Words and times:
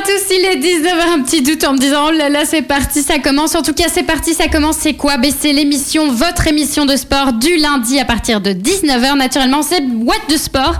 à 0.00 0.02
tous, 0.02 0.34
il 0.34 0.44
est 0.44 0.56
19h, 0.56 1.18
un 1.18 1.22
petit 1.22 1.42
doute 1.42 1.64
en 1.64 1.72
me 1.74 1.78
disant 1.78 2.06
oh 2.08 2.10
là 2.12 2.28
là 2.28 2.44
c'est 2.44 2.62
parti, 2.62 3.02
ça 3.02 3.18
commence. 3.18 3.54
En 3.54 3.62
tout 3.62 3.72
cas 3.74 3.84
c'est 3.92 4.02
parti, 4.02 4.34
ça 4.34 4.48
commence, 4.48 4.76
c'est 4.78 4.94
quoi? 4.94 5.16
Ben, 5.18 5.32
C'est 5.36 5.52
l'émission, 5.52 6.12
votre 6.12 6.46
émission 6.46 6.86
de 6.86 6.96
sport 6.96 7.32
du 7.34 7.56
lundi 7.56 7.98
à 7.98 8.04
partir 8.04 8.40
de 8.40 8.50
19h. 8.52 9.16
Naturellement 9.18 9.62
c'est 9.62 9.82
What 9.82 10.14
de 10.30 10.36
Sport. 10.36 10.78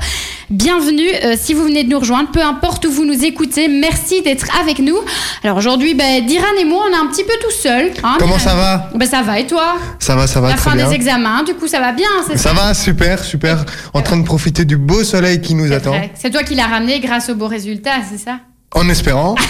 Bienvenue 0.49 1.09
euh, 1.25 1.35
si 1.41 1.55
vous 1.55 1.65
venez 1.65 1.85
de 1.85 1.91
nous 1.91 1.99
rejoindre, 2.01 2.31
peu 2.31 2.41
importe 2.43 2.85
où 2.87 2.91
vous 2.91 3.05
nous 3.05 3.25
écoutez, 3.25 3.69
merci 3.69 4.23
d'être 4.23 4.47
avec 4.61 4.79
nous. 4.79 4.97
Alors 5.45 5.57
aujourd'hui, 5.59 5.95
ben, 5.95 6.25
Diran 6.25 6.45
et 6.61 6.65
moi 6.65 6.85
on 6.89 6.93
est 6.93 6.99
un 6.99 7.07
petit 7.07 7.25
peu 7.25 7.35
tout 7.43 7.51
seuls. 7.53 7.91
hein, 8.03 8.17
Comment 8.19 8.39
ça 8.39 8.55
va? 8.55 8.91
Ben, 8.95 9.07
Ça 9.09 9.23
va 9.23 9.39
et 9.39 9.47
toi? 9.47 9.77
Ça 9.99 10.17
va, 10.17 10.27
ça 10.27 10.41
va 10.41 10.49
La 10.51 10.55
très 10.55 10.71
fin 10.71 10.77
bien. 10.77 10.89
des 10.89 10.95
examens, 10.95 11.43
du 11.43 11.55
coup 11.55 11.67
ça 11.69 11.81
va 11.81 11.93
bien, 11.93 12.09
c'est 12.27 12.37
Ça 12.39 12.53
va, 12.53 12.75
super, 12.75 13.23
super. 13.25 13.65
En 13.93 14.03
train 14.03 14.17
de 14.17 14.25
profiter 14.25 14.65
du 14.65 14.77
beau 14.77 15.05
soleil 15.05 15.41
qui 15.41 15.55
nous 15.55 15.73
attend. 15.73 15.95
C'est 16.15 16.31
toi 16.31 16.43
qui 16.43 16.55
l'as 16.55 16.67
ramené 16.67 17.01
grâce 17.01 17.29
aux 17.29 17.35
beaux 17.35 17.49
résultats, 17.49 18.01
c'est 18.11 18.19
ça? 18.19 18.39
En 18.75 18.89
espérant. 18.89 19.35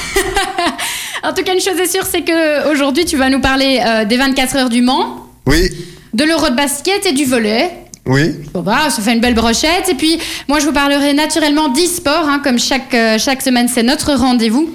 En 1.23 1.35
tout 1.35 1.43
cas, 1.43 1.53
une 1.53 1.61
chose 1.61 1.79
est 1.79 1.87
sûre, 1.87 2.07
c'est 2.11 2.23
que 2.23 2.73
aujourd'hui, 2.73 3.05
tu 3.05 3.19
vas 3.19 3.29
nous 3.29 3.41
parler 3.43 3.79
euh, 3.87 4.07
des 4.07 4.17
24 4.17 4.57
heures 4.57 4.69
du 4.71 4.81
Mans, 4.81 5.27
Oui, 5.45 5.69
de 6.15 6.25
l'euro 6.25 6.49
de 6.49 6.55
basket 6.57 7.05
et 7.05 7.13
du 7.13 7.27
volet. 7.27 7.71
oui. 8.07 8.37
Bon 8.55 8.63
bah, 8.63 8.89
ça 8.89 9.03
fait 9.03 9.13
une 9.13 9.21
belle 9.21 9.35
brochette. 9.35 9.87
Et 9.91 9.95
puis, 9.95 10.19
moi, 10.49 10.61
je 10.61 10.65
vous 10.65 10.73
parlerai 10.73 11.13
naturellement 11.13 11.69
d'e-sport, 11.69 12.27
hein, 12.27 12.41
comme 12.43 12.59
chaque, 12.59 12.95
euh, 12.95 13.19
chaque 13.19 13.43
semaine, 13.43 13.69
c'est 13.69 13.83
notre 13.83 14.15
rendez-vous. 14.15 14.71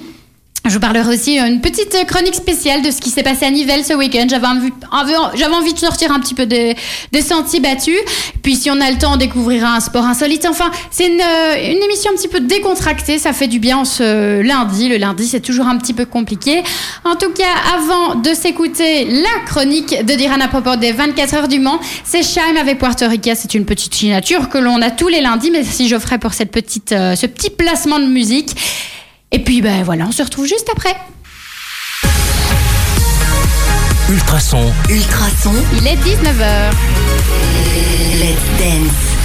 Je 0.68 0.74
vous 0.74 0.80
parlerai 0.80 1.14
aussi 1.14 1.38
euh, 1.38 1.46
une 1.46 1.60
petite 1.60 1.96
chronique 2.08 2.34
spéciale 2.34 2.82
de 2.82 2.90
ce 2.90 3.00
qui 3.00 3.10
s'est 3.10 3.22
passé 3.22 3.44
à 3.46 3.50
Nivelles 3.50 3.84
ce 3.84 3.94
week-end. 3.94 4.26
J'avais 4.28 4.48
envie, 4.48 4.72
envie- 4.90 5.72
de 5.74 5.78
sortir 5.78 6.10
un 6.10 6.18
petit 6.18 6.34
peu 6.34 6.44
des, 6.46 6.74
sentiers 7.22 7.60
battus. 7.60 7.98
Puis 8.42 8.56
si 8.56 8.70
on 8.70 8.80
a 8.80 8.90
le 8.90 8.98
temps, 8.98 9.14
on 9.14 9.16
découvrira 9.16 9.76
un 9.76 9.80
sport 9.80 10.04
insolite. 10.04 10.44
Enfin, 10.48 10.72
c'est 10.90 11.06
une, 11.06 11.20
euh, 11.20 11.84
émission 11.84 12.10
un 12.12 12.16
petit 12.16 12.26
peu 12.26 12.40
décontractée. 12.40 13.18
Ça 13.18 13.32
fait 13.32 13.46
du 13.46 13.60
bien 13.60 13.84
ce 13.84 14.40
lundi. 14.40 14.88
Le 14.88 14.96
lundi, 14.96 15.26
c'est 15.28 15.40
toujours 15.40 15.66
un 15.66 15.76
petit 15.78 15.94
peu 15.94 16.04
compliqué. 16.04 16.64
En 17.04 17.14
tout 17.14 17.30
cas, 17.30 17.44
avant 17.76 18.16
de 18.16 18.34
s'écouter 18.34 19.04
la 19.04 19.44
chronique 19.46 20.04
de 20.04 20.14
Diran 20.14 20.40
à 20.40 20.48
propos 20.48 20.74
des 20.74 20.90
24 20.90 21.34
heures 21.34 21.48
du 21.48 21.60
Mans, 21.60 21.78
c'est 22.04 22.24
Shime 22.24 22.56
avec 22.60 22.78
Puerto 22.78 23.06
Rica. 23.08 23.36
C'est 23.36 23.54
une 23.54 23.66
petite 23.66 23.94
signature 23.94 24.48
que 24.48 24.58
l'on 24.58 24.82
a 24.82 24.90
tous 24.90 25.08
les 25.08 25.20
lundis. 25.20 25.52
Mais 25.52 25.62
si 25.62 25.86
je 25.88 25.96
ferai 25.96 26.18
pour 26.18 26.34
cette 26.34 26.50
petite, 26.50 26.90
euh, 26.90 27.14
ce 27.14 27.26
petit 27.26 27.50
placement 27.50 28.00
de 28.00 28.06
musique. 28.06 28.56
Et 29.36 29.38
puis, 29.38 29.60
ben 29.60 29.82
voilà, 29.84 30.06
on 30.06 30.12
se 30.12 30.22
retrouve 30.22 30.46
juste 30.46 30.66
après. 30.72 30.96
Ultrason, 34.08 34.72
Ultrason, 34.88 35.52
Il 35.74 35.86
est 35.86 35.96
19h. 35.96 36.70
let's 38.18 38.58
dance. 38.58 39.15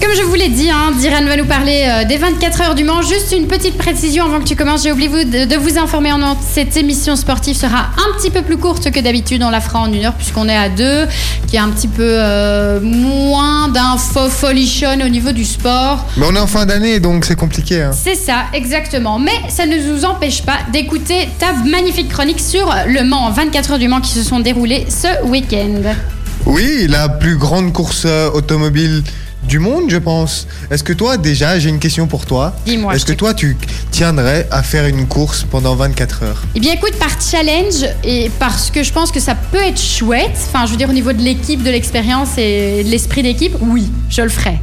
Comme 0.00 0.14
je 0.16 0.22
vous 0.22 0.34
l'ai 0.34 0.48
dit, 0.48 0.70
hein, 0.70 0.92
Diran 0.98 1.24
va 1.26 1.36
nous 1.36 1.44
parler 1.44 1.84
euh, 1.86 2.04
des 2.06 2.16
24 2.16 2.62
heures 2.62 2.74
du 2.74 2.84
Mans. 2.84 3.02
Juste 3.02 3.32
une 3.36 3.46
petite 3.46 3.76
précision 3.76 4.24
avant 4.24 4.38
que 4.40 4.44
tu 4.44 4.56
commences. 4.56 4.82
J'ai 4.82 4.92
oublié 4.92 5.08
vous- 5.08 5.24
de, 5.24 5.44
de 5.44 5.56
vous 5.56 5.76
informer 5.78 6.10
en 6.10 6.36
cette 6.40 6.74
émission 6.78 7.16
sportive 7.16 7.54
sera 7.54 7.90
un 7.98 8.16
petit 8.18 8.30
peu 8.30 8.40
plus 8.40 8.56
courte 8.56 8.90
que 8.90 8.98
d'habitude. 9.00 9.42
On 9.42 9.50
la 9.50 9.60
fera 9.60 9.80
en 9.80 9.92
une 9.92 10.04
heure 10.06 10.14
puisqu'on 10.14 10.48
est 10.48 10.56
à 10.56 10.70
deux, 10.70 11.06
qui 11.48 11.56
est 11.56 11.58
un 11.58 11.68
petit 11.68 11.86
peu 11.86 12.02
euh, 12.06 12.80
moins 12.80 13.68
d'infos 13.68 14.30
folichonne 14.30 15.02
au 15.02 15.08
niveau 15.08 15.32
du 15.32 15.44
sport. 15.44 16.06
Mais 16.16 16.24
on 16.26 16.34
est 16.34 16.40
en 16.40 16.46
fin 16.46 16.64
d'année, 16.64 16.98
donc 16.98 17.26
c'est 17.26 17.36
compliqué. 17.36 17.82
hein. 17.82 17.90
C'est 17.92 18.14
ça, 18.16 18.44
exactement. 18.54 19.18
Mais 19.18 19.32
ça 19.50 19.66
ne 19.66 19.76
nous 19.76 20.04
empêche 20.06 20.42
pas 20.42 20.58
d'écouter 20.72 21.28
ta 21.38 21.52
magnifique 21.52 22.08
chronique 22.08 22.40
sur 22.40 22.74
le 22.86 23.04
Mans, 23.04 23.30
24 23.30 23.72
heures 23.72 23.78
du 23.78 23.88
Mans 23.88 24.00
qui 24.00 24.12
se 24.12 24.22
sont 24.22 24.40
déroulées 24.40 24.86
ce 24.88 25.24
week-end. 25.26 25.82
Oui, 26.46 26.86
la 26.88 27.10
plus 27.10 27.36
grande 27.36 27.70
course 27.74 28.04
euh, 28.06 28.30
automobile 28.30 29.02
du 29.50 29.58
monde, 29.58 29.84
je 29.88 29.96
pense. 29.96 30.46
Est-ce 30.70 30.84
que 30.84 30.92
toi, 30.92 31.16
déjà, 31.16 31.58
j'ai 31.58 31.68
une 31.70 31.80
question 31.80 32.06
pour 32.06 32.24
toi. 32.24 32.54
Dis-moi, 32.66 32.94
Est-ce 32.94 33.04
que 33.04 33.12
toi, 33.12 33.34
tu 33.34 33.56
tiendrais 33.90 34.46
à 34.52 34.62
faire 34.62 34.86
une 34.86 35.06
course 35.08 35.44
pendant 35.50 35.74
24 35.74 36.22
heures? 36.22 36.42
Eh 36.54 36.60
bien, 36.60 36.72
écoute, 36.72 36.94
par 37.00 37.20
challenge 37.20 37.84
et 38.04 38.30
parce 38.38 38.70
que 38.70 38.84
je 38.84 38.92
pense 38.92 39.10
que 39.10 39.18
ça 39.18 39.34
peut 39.34 39.58
être 39.58 39.80
chouette, 39.80 40.38
enfin, 40.46 40.66
je 40.66 40.70
veux 40.70 40.76
dire, 40.76 40.88
au 40.88 40.92
niveau 40.92 41.12
de 41.12 41.20
l'équipe, 41.20 41.64
de 41.64 41.70
l'expérience 41.70 42.38
et 42.38 42.84
de 42.84 42.88
l'esprit 42.90 43.24
d'équipe, 43.24 43.54
oui, 43.60 43.90
je 44.08 44.22
le 44.22 44.28
ferai. 44.28 44.60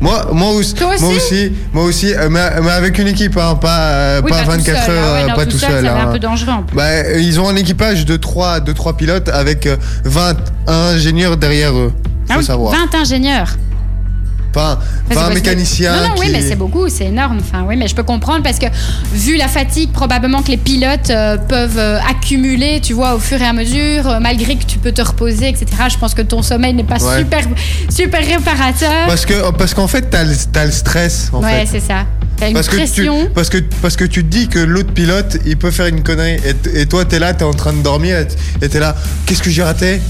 moi, 0.00 0.28
moi 0.32 0.50
aussi, 0.50 0.74
Toi 0.74 0.94
aussi 0.94 1.04
moi 1.04 1.14
aussi, 1.14 1.52
moi 1.72 1.84
aussi, 1.84 2.12
euh, 2.12 2.28
mais, 2.28 2.60
mais 2.60 2.70
avec 2.72 2.98
une 2.98 3.06
équipe, 3.06 3.36
hein, 3.36 3.54
pas, 3.54 3.78
euh, 3.92 4.20
Oui, 4.24 4.30
pas 4.32 4.42
tout 4.42 4.50
24 4.50 4.64
seul, 4.86 4.96
heures, 4.96 5.04
hein, 5.04 5.12
ouais, 5.14 5.22
euh, 5.22 5.28
non, 5.28 5.34
pas 5.36 5.46
tout 5.46 5.58
seul. 5.58 5.86
Hein. 5.86 6.08
un 6.08 6.12
peu 6.12 6.18
dangereux 6.18 6.50
en 6.50 6.62
plus. 6.64 6.76
Bah, 6.76 6.82
euh, 6.82 7.20
ils 7.20 7.38
ont 7.38 7.48
un 7.48 7.54
équipage 7.54 8.04
de 8.04 8.16
3 8.16 8.58
de 8.58 8.72
trois 8.72 8.96
pilotes 8.96 9.28
avec 9.28 9.66
euh, 9.66 9.76
20 10.04 10.36
ingénieurs 10.66 11.36
derrière 11.36 11.76
eux. 11.78 11.92
Ah 12.28 12.34
oui, 12.38 12.44
savoir. 12.44 12.74
20 12.92 12.98
ingénieurs. 13.00 13.56
Enfin, 14.54 14.78
Enfin, 15.10 15.20
20 15.20 15.28
c'est 15.28 15.34
mécaniciens. 15.34 15.96
Non, 15.96 16.08
non, 16.08 16.14
oui, 16.18 16.26
mais 16.30 16.42
c'est 16.42 16.56
beaucoup, 16.56 16.86
c'est 16.90 17.06
énorme. 17.06 17.38
Enfin, 17.40 17.64
oui, 17.66 17.74
mais 17.76 17.88
je 17.88 17.94
peux 17.94 18.02
comprendre 18.02 18.42
parce 18.42 18.58
que 18.58 18.66
vu 19.14 19.36
la 19.38 19.48
fatigue, 19.48 19.90
probablement 19.92 20.42
que 20.42 20.48
les 20.50 20.58
pilotes 20.58 21.08
euh, 21.08 21.38
peuvent 21.38 21.78
euh, 21.78 21.98
accumuler, 22.00 22.80
tu 22.82 22.92
vois, 22.92 23.14
au 23.14 23.18
fur 23.18 23.40
et 23.40 23.46
à 23.46 23.54
mesure, 23.54 24.06
euh, 24.06 24.18
malgré 24.20 24.56
que 24.56 24.64
tu 24.64 24.78
peux 24.78 24.92
te 24.92 25.00
reposer, 25.00 25.48
etc. 25.48 25.66
Je 25.90 25.96
pense 25.96 26.12
que 26.12 26.20
ton 26.20 26.42
sommeil 26.42 26.74
n'est 26.74 26.84
pas 26.84 27.02
Ouais. 27.02 27.20
super, 27.20 27.44
super 27.88 28.20
réparateur. 28.26 29.06
Parce 29.06 29.24
que 29.24 29.50
parce 29.52 29.72
qu'en 29.72 29.88
fait, 29.88 30.10
t'as 30.10 30.24
le, 30.24 30.30
le 30.66 30.70
stress. 30.70 31.30
En 31.32 31.42
ouais, 31.42 31.64
c'est 31.70 31.80
ça. 31.80 32.04
T'as 32.36 32.48
une 32.48 32.54
Parce 32.54 32.68
que, 32.68 32.72
tu, 32.72 32.78
pression. 32.82 33.30
parce, 33.34 33.48
que, 33.48 33.58
parce 33.80 33.96
que 33.96 34.04
tu 34.04 34.22
te 34.22 34.28
dis 34.28 34.48
que 34.48 34.58
l'autre 34.58 34.92
pilote, 34.92 35.38
il 35.46 35.56
peut 35.56 35.70
faire 35.70 35.86
une 35.86 36.02
connerie. 36.02 36.36
Et, 36.74 36.80
et 36.82 36.86
toi, 36.86 37.06
t'es 37.06 37.18
là, 37.18 37.32
t'es 37.32 37.44
en 37.44 37.54
train 37.54 37.72
de 37.72 37.80
dormir. 37.80 38.18
Et 38.60 38.68
t'es 38.68 38.80
là, 38.80 38.94
qu'est-ce 39.24 39.42
que 39.42 39.50
j'ai 39.50 39.62
raté? 39.62 40.02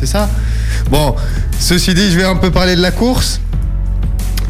C'est 0.00 0.06
ça? 0.06 0.28
Bon, 0.90 1.14
ceci 1.58 1.94
dit, 1.94 2.10
je 2.10 2.16
vais 2.16 2.24
un 2.24 2.36
peu 2.36 2.50
parler 2.50 2.76
de 2.76 2.82
la 2.82 2.90
course. 2.90 3.40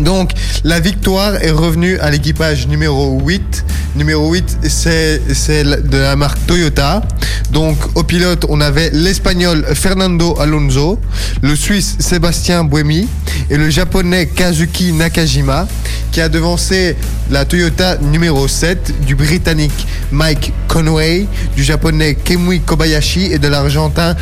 Donc, 0.05 0.31
la 0.65 0.81
victoire 0.81 1.34
est 1.43 1.50
revenue 1.50 1.99
à 1.99 2.11
l'équipage 2.11 2.66
numéro 2.66 3.19
8. 3.25 3.65
Numéro 3.97 4.33
8, 4.33 4.59
c'est 4.69 5.65
la- 5.65 5.77
de 5.81 5.97
la 5.99 6.15
marque 6.16 6.38
Toyota. 6.47 7.03
Donc, 7.50 7.77
au 7.97 8.05
pilote, 8.05 8.47
on 8.49 8.60
avait 8.60 8.91
l'Espagnol 8.93 9.65
Fernando 9.75 10.37
Alonso, 10.41 10.99
le 11.43 11.56
Suisse 11.56 11.97
Sébastien 11.99 12.62
Buemi 12.65 13.09
et 13.50 13.56
le 13.56 13.69
Japonais 13.71 14.27
Kazuki 14.27 14.93
Nakajima, 14.93 15.66
qui 16.12 16.21
a 16.21 16.28
devancé 16.28 16.97
la 17.31 17.44
Toyota 17.44 17.97
numéro 17.99 18.47
7 18.47 18.93
du 19.06 19.15
Britannique 19.16 19.87
Mike 20.12 20.53
Conway, 20.69 21.27
du 21.56 21.65
Japonais 21.65 22.15
Kemui 22.15 22.60
Kobayashi 22.60 23.27
et 23.33 23.39
de 23.39 23.49
l'Argentin 23.49 24.15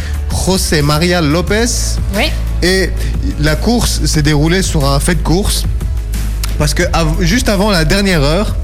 José 0.47 0.81
María 0.83 1.21
Lopez. 1.21 1.67
Oui. 2.17 2.25
Et 2.63 2.91
la 3.41 3.57
course 3.57 4.05
s'est 4.07 4.23
déroulée 4.23 4.63
sur 4.63 4.89
un 4.89 4.99
fait 5.01 5.15
de 5.15 5.23
course. 5.23 5.65
Parce 6.59 6.75
que 6.75 6.83
av- 6.93 7.21
juste 7.23 7.49
avant 7.49 7.71
la 7.71 7.85
dernière 7.85 8.23
heure, 8.23 8.57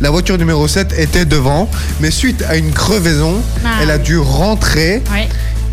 la 0.00 0.10
voiture 0.10 0.38
numéro 0.38 0.68
7 0.68 0.94
était 0.98 1.24
devant. 1.24 1.68
Mais 2.00 2.10
suite 2.10 2.44
à 2.48 2.56
une 2.56 2.70
crevaison, 2.72 3.34
Ah. 3.64 3.68
elle 3.82 3.90
a 3.90 3.98
dû 3.98 4.18
rentrer 4.18 5.02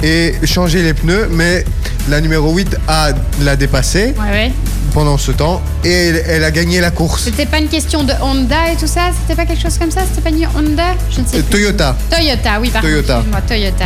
et 0.04 0.34
changer 0.44 0.82
les 0.82 0.94
pneus. 0.94 1.28
Mais 1.32 1.64
la 2.10 2.20
numéro 2.22 2.52
8 2.54 2.76
a 2.88 3.10
l'a 3.42 3.56
dépassé 3.56 4.16
Ouais, 4.20 4.30
ouais. 4.32 4.52
pendant 4.94 5.18
ce 5.20 5.32
temps 5.32 5.62
et 5.84 5.92
elle, 5.92 6.24
elle 6.28 6.44
a 6.44 6.52
gagné 6.52 6.80
la 6.82 6.90
course. 6.90 7.24
C'était 7.26 7.46
pas 7.46 7.60
une 7.60 7.68
question 7.68 8.04
de 8.04 8.14
Honda 8.22 8.72
et 8.72 8.76
tout 8.76 8.88
ça? 8.88 9.12
C'était 9.22 9.36
pas 9.40 9.46
quelque 9.46 9.62
chose 9.62 9.78
comme 9.78 9.92
ça? 9.92 10.02
C'était 10.10 10.28
pas 10.30 10.36
une 10.36 10.48
Honda? 10.48 10.96
Je 11.12 11.22
ne 11.22 11.26
sais 11.28 11.38
Euh, 11.38 11.42
plus. 11.42 11.52
Toyota. 11.60 11.96
Toyota, 12.10 12.60
oui, 12.60 12.70
pardon. 12.72 12.88
Toyota. 12.88 13.24
Toyota. 13.48 13.86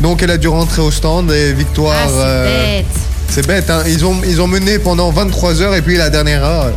Donc 0.00 0.22
elle 0.22 0.30
a 0.30 0.36
dû 0.38 0.48
rentrer 0.48 0.82
au 0.82 0.90
stand 0.90 1.30
et 1.32 1.52
victoire. 1.52 1.94
Ah, 1.96 2.06
c'est 2.08 2.14
euh, 2.18 2.76
bête. 2.78 2.86
c'est 3.30 3.46
bête, 3.46 3.70
hein. 3.70 3.82
Ils 3.86 4.04
ont, 4.04 4.16
ils 4.26 4.40
ont 4.42 4.46
mené 4.46 4.78
pendant 4.78 5.10
23 5.10 5.62
heures 5.62 5.74
et 5.74 5.82
puis 5.82 5.96
la 5.96 6.10
dernière 6.10 6.44
heure, 6.44 6.72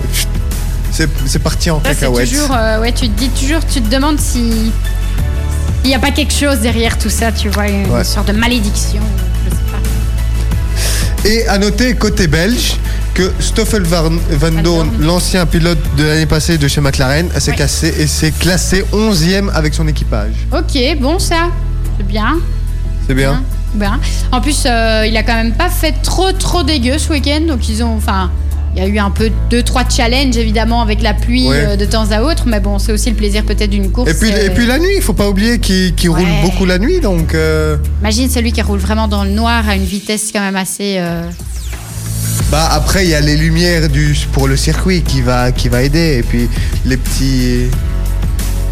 c'est 0.91 1.39
parti 1.39 1.69
en 1.69 1.79
cacahuète. 1.79 2.29
toujours. 2.29 2.51
euh, 2.55 2.79
ouais, 2.81 2.91
tu 2.91 3.09
te 3.09 3.19
dis 3.19 3.29
toujours, 3.29 3.61
tu 3.65 3.81
te 3.81 3.89
demandes 3.93 4.19
si. 4.19 4.71
Il 5.83 5.87
n'y 5.87 5.95
a 5.95 5.99
pas 5.99 6.11
quelque 6.11 6.33
chose 6.33 6.59
derrière 6.59 6.97
tout 6.97 7.09
ça, 7.09 7.31
tu 7.31 7.49
vois, 7.49 7.67
une 7.69 7.89
Ouais. 7.89 8.03
sorte 8.03 8.27
de 8.27 8.33
malédiction. 8.33 9.01
Je 9.45 9.49
sais 9.55 9.61
pas. 9.71 11.29
Et 11.29 11.47
à 11.47 11.57
noter 11.57 11.93
côté 11.95 12.27
belge 12.27 12.75
que 13.13 13.31
Stoffel 13.39 13.83
Van, 13.83 14.09
Van 14.31 14.51
Dorn. 14.61 14.89
l'ancien 15.01 15.45
pilote 15.45 15.77
de 15.97 16.03
l'année 16.05 16.25
passée 16.25 16.57
de 16.57 16.67
chez 16.67 16.79
McLaren, 16.81 17.29
s'est 17.37 17.51
Ouais. 17.51 17.57
cassé 17.57 17.93
et 17.97 18.07
s'est 18.07 18.31
classé 18.31 18.83
11e 18.93 19.49
avec 19.53 19.73
son 19.73 19.87
équipage. 19.87 20.31
Ok, 20.53 20.77
bon, 20.99 21.17
ça. 21.19 21.47
C'est 21.97 22.05
bien. 22.07 22.37
C'est 23.09 23.15
bien. 23.15 23.33
Hein, 23.33 23.43
bien. 23.73 23.99
En 24.31 24.39
plus, 24.39 24.63
euh, 24.65 25.05
il 25.07 25.17
a 25.17 25.23
quand 25.23 25.33
même 25.35 25.53
pas 25.53 25.69
fait 25.69 25.93
trop, 26.03 26.31
trop 26.31 26.63
dégueu 26.63 26.97
ce 26.99 27.11
week-end. 27.11 27.41
Donc, 27.47 27.67
ils 27.67 27.83
ont. 27.83 27.95
Enfin. 27.97 28.31
Il 28.75 28.83
y 28.83 28.85
a 28.85 28.87
eu 28.87 28.99
un 28.99 29.09
peu 29.09 29.31
deux, 29.49 29.63
trois 29.63 29.81
challenges 29.89 30.37
évidemment 30.37 30.83
avec 30.83 31.01
la 31.01 31.15
pluie 31.15 31.47
Ouais. 31.47 31.55
euh, 31.69 31.75
de 31.75 31.85
temps 31.85 32.11
à 32.11 32.21
autre, 32.21 32.43
mais 32.45 32.59
bon, 32.59 32.77
c'est 32.77 32.91
aussi 32.91 33.09
le 33.09 33.15
plaisir 33.15 33.43
peut-être 33.43 33.71
d'une 33.71 33.91
course. 33.91 34.11
Et 34.11 34.13
puis, 34.13 34.31
euh, 34.31 34.45
et 34.45 34.51
puis 34.51 34.67
la 34.67 34.77
nuit, 34.77 34.93
il 34.95 35.01
faut 35.01 35.13
pas 35.13 35.27
oublier 35.27 35.57
qu'il 35.57 35.95
qu'il 35.95 36.11
roule 36.11 36.19
Ouais. 36.19 36.41
beaucoup 36.43 36.65
la 36.65 36.77
nuit, 36.77 36.99
donc 37.01 37.33
euh, 37.33 37.77
Imagine 38.01 38.29
celui 38.29 38.51
qui 38.51 38.61
roule 38.61 38.77
vraiment 38.77 39.07
dans 39.07 39.23
le 39.23 39.31
noir 39.31 39.67
à 39.67 39.75
une 39.75 39.85
vitesse 39.85 40.29
quand 40.31 40.39
même 40.39 40.55
assez. 40.55 40.97
euh, 40.99 41.23
bah 42.51 42.69
après 42.71 43.05
il 43.05 43.09
y 43.09 43.15
a 43.15 43.21
les 43.21 43.35
lumières 43.37 43.89
du 43.89 44.15
pour 44.33 44.47
le 44.47 44.55
circuit 44.55 45.01
qui 45.01 45.21
va 45.21 45.51
qui 45.51 45.67
va 45.67 45.81
aider 45.81 46.17
et 46.19 46.23
puis 46.23 46.47
les 46.85 46.97
petits 46.97 47.65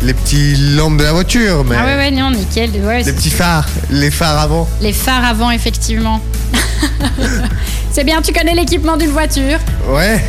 les 0.01 0.13
petits 0.13 0.55
lampes 0.75 0.97
de 0.97 1.03
la 1.03 1.13
voiture, 1.13 1.63
mais 1.65 1.75
Ah 1.79 1.85
ouais, 1.85 1.95
ouais, 1.95 2.11
non, 2.11 2.31
nickel. 2.31 2.69
Ouais, 2.83 3.03
les 3.03 3.13
petits 3.13 3.29
phares, 3.29 3.67
les 3.89 4.11
phares 4.11 4.39
avant. 4.39 4.67
Les 4.81 4.93
phares 4.93 5.25
avant, 5.25 5.51
effectivement. 5.51 6.21
c'est 7.91 8.03
bien, 8.03 8.21
tu 8.21 8.31
connais 8.33 8.53
l'équipement 8.53 8.97
d'une 8.97 9.11
voiture. 9.11 9.57
Ouais. 9.89 10.23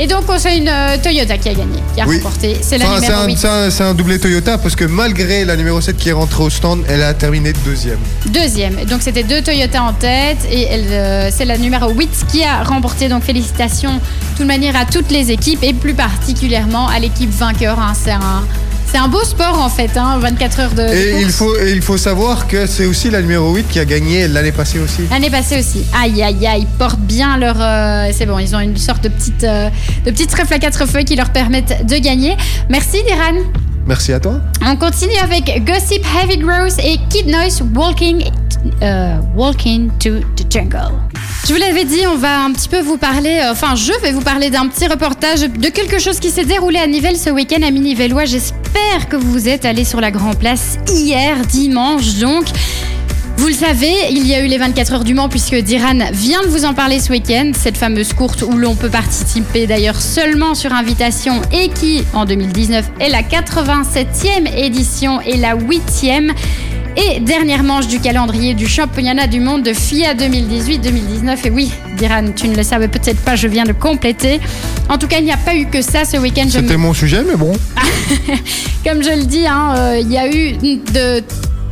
Et 0.00 0.06
donc, 0.06 0.22
oh, 0.28 0.34
c'est 0.38 0.56
une 0.56 0.68
euh, 0.68 0.96
Toyota 1.02 1.36
qui 1.38 1.48
a 1.48 1.54
gagné, 1.54 1.80
qui 1.92 2.00
a 2.00 2.06
Oui. 2.06 2.18
remporté. 2.18 2.56
C'est 2.62 2.78
la 2.78 2.84
Enfin, 2.84 3.00
c'est 3.00 3.06
numéro 3.06 3.22
un, 3.22 3.26
8. 3.26 3.70
c'est 3.72 3.82
un- 3.82 3.94
doublé 3.94 4.20
Toyota 4.20 4.56
parce 4.56 4.76
que 4.76 4.84
malgré 4.84 5.44
la 5.44 5.56
numéro 5.56 5.80
7 5.80 5.96
qui 5.96 6.10
est 6.10 6.12
rentrée 6.12 6.44
au 6.44 6.50
stand, 6.50 6.84
elle 6.88 7.02
a 7.02 7.14
terminé 7.14 7.52
deuxième. 7.64 7.98
Deuxième. 8.26 8.76
Donc, 8.84 9.02
c'était 9.02 9.24
deux 9.24 9.42
Toyota 9.42 9.82
en 9.82 9.92
tête. 9.92 10.38
Et 10.52 10.68
euh, 10.70 11.30
c'est 11.36 11.44
la 11.46 11.58
numéro 11.58 11.90
8 11.92 12.10
qui 12.30 12.44
a 12.44 12.62
remporté. 12.62 13.08
Donc, 13.08 13.24
félicitations, 13.24 13.94
de 13.94 14.36
toute 14.36 14.46
manière, 14.46 14.76
à 14.76 14.84
toutes 14.84 15.10
les 15.10 15.32
équipes 15.32 15.64
et 15.64 15.72
plus 15.72 15.94
particulièrement 15.94 16.86
à 16.86 17.00
l'équipe 17.00 17.30
vainqueur. 17.36 17.80
hein. 17.80 17.92
C'est 18.00 18.12
un. 18.12 18.44
C'est 18.90 18.96
un 18.98 19.08
beau 19.08 19.22
sport 19.22 19.60
en 19.60 19.68
fait, 19.68 19.90
hein, 19.96 20.18
24 20.18 20.60
heures 20.60 20.72
de, 20.72 20.82
Et 20.82 21.20
il, 21.20 21.30
faut, 21.30 21.54
et 21.58 21.72
il 21.72 21.82
faut 21.82 21.98
savoir 21.98 22.48
que 22.48 22.66
c'est 22.66 22.86
aussi 22.86 23.10
la 23.10 23.20
numéro 23.20 23.54
8 23.54 23.68
qui 23.68 23.78
a 23.78 23.84
gagné 23.84 24.26
l'année 24.28 24.50
passée 24.50 24.78
aussi. 24.78 25.02
L'année 25.10 25.28
passée 25.30 25.58
aussi. 25.60 25.84
Aïe, 25.94 26.22
aïe, 26.22 26.46
aïe. 26.46 26.62
Ils 26.62 26.66
portent 26.78 26.98
bien 27.00 27.36
leur. 27.36 27.56
euh, 27.60 28.08
c'est 28.12 28.24
bon, 28.24 28.38
ils 28.38 28.56
ont 28.56 28.60
une 28.60 28.76
sorte 28.78 29.04
de 29.04 29.08
petite, 29.10 29.44
euh, 29.44 29.68
de 30.06 30.10
petite 30.10 30.30
trèfle 30.30 30.54
à 30.54 30.58
quatre 30.58 30.86
feux 30.86 31.00
qui 31.02 31.16
leur 31.16 31.30
permettent 31.30 31.86
de 31.86 31.96
gagner. 31.98 32.36
Merci, 32.70 33.02
Diran. 33.06 33.42
Merci 33.86 34.12
à 34.14 34.20
toi. 34.20 34.40
On 34.66 34.76
continue 34.76 35.16
avec 35.22 35.64
Gossip 35.66 36.02
Heavy 36.16 36.38
Growth 36.38 36.78
et 36.82 36.98
Kid 37.10 37.26
Noise 37.26 37.62
Walking, 37.74 38.24
euh, 38.82 39.16
walking 39.36 39.90
to 39.98 40.20
the 40.36 40.50
Jungle. 40.50 40.92
Je 41.46 41.54
vous 41.54 41.60
l'avais 41.60 41.84
dit, 41.84 42.06
on 42.06 42.16
va 42.16 42.42
un 42.42 42.52
petit 42.52 42.68
peu 42.68 42.80
vous 42.80 42.98
parler, 42.98 43.40
euh, 43.42 43.52
enfin 43.52 43.74
je 43.74 43.92
vais 44.02 44.12
vous 44.12 44.20
parler 44.20 44.50
d'un 44.50 44.66
petit 44.66 44.86
reportage 44.86 45.40
de 45.40 45.68
quelque 45.68 45.98
chose 45.98 46.20
qui 46.20 46.30
s'est 46.30 46.44
déroulé 46.44 46.78
à 46.78 46.86
Nivelles 46.86 47.16
ce 47.16 47.30
week-end 47.30 47.62
à 47.62 47.70
Minivellois. 47.70 48.26
J'espère 48.26 49.08
que 49.08 49.16
vous 49.16 49.48
êtes 49.48 49.64
allés 49.64 49.84
sur 49.84 50.00
la 50.00 50.10
Grand 50.10 50.34
Place 50.34 50.78
hier, 50.88 51.38
dimanche 51.46 52.16
donc. 52.16 52.44
Vous 53.38 53.46
le 53.46 53.54
savez, 53.54 53.92
il 54.10 54.26
y 54.26 54.34
a 54.34 54.40
eu 54.40 54.46
les 54.48 54.58
24 54.58 54.92
heures 54.94 55.04
du 55.04 55.14
Mans 55.14 55.28
puisque 55.28 55.54
Diran 55.54 56.10
vient 56.12 56.42
de 56.42 56.48
vous 56.48 56.64
en 56.64 56.74
parler 56.74 56.98
ce 56.98 57.12
week-end, 57.12 57.52
cette 57.56 57.78
fameuse 57.78 58.12
course 58.12 58.42
où 58.42 58.52
l'on 58.56 58.74
peut 58.74 58.90
participer 58.90 59.66
d'ailleurs 59.66 60.00
seulement 60.00 60.54
sur 60.54 60.72
invitation 60.72 61.40
et 61.52 61.68
qui, 61.68 62.04
en 62.12 62.24
2019, 62.26 62.84
est 63.00 63.08
la 63.08 63.22
87e 63.22 64.54
édition 64.56 65.20
et 65.20 65.36
la 65.36 65.54
8e. 65.56 66.32
Et 67.00 67.20
dernière 67.20 67.62
manche 67.62 67.86
du 67.86 68.00
calendrier 68.00 68.54
du 68.54 68.66
championnat 68.66 69.28
du 69.28 69.38
monde 69.38 69.62
de 69.62 69.72
FIA 69.72 70.14
2018-2019. 70.14 71.46
Et 71.46 71.50
oui, 71.50 71.70
Diran, 71.96 72.32
tu 72.34 72.48
ne 72.48 72.56
le 72.56 72.64
savais 72.64 72.88
peut-être 72.88 73.20
pas, 73.20 73.36
je 73.36 73.46
viens 73.46 73.62
de 73.62 73.72
compléter. 73.72 74.40
En 74.88 74.98
tout 74.98 75.06
cas, 75.06 75.18
il 75.20 75.24
n'y 75.24 75.30
a 75.30 75.36
pas 75.36 75.54
eu 75.54 75.66
que 75.66 75.80
ça 75.80 76.04
ce 76.04 76.16
week-end. 76.16 76.46
C'était 76.50 76.76
mon 76.76 76.92
sujet, 76.92 77.22
mais 77.24 77.36
bon. 77.36 77.52
comme 78.84 79.04
je 79.04 79.16
le 79.16 79.26
dis, 79.26 79.46
hein, 79.46 79.74
euh, 79.78 79.98
il 80.00 80.10
y 80.10 80.18
a 80.18 80.26
eu 80.26 80.54
de 80.56 81.22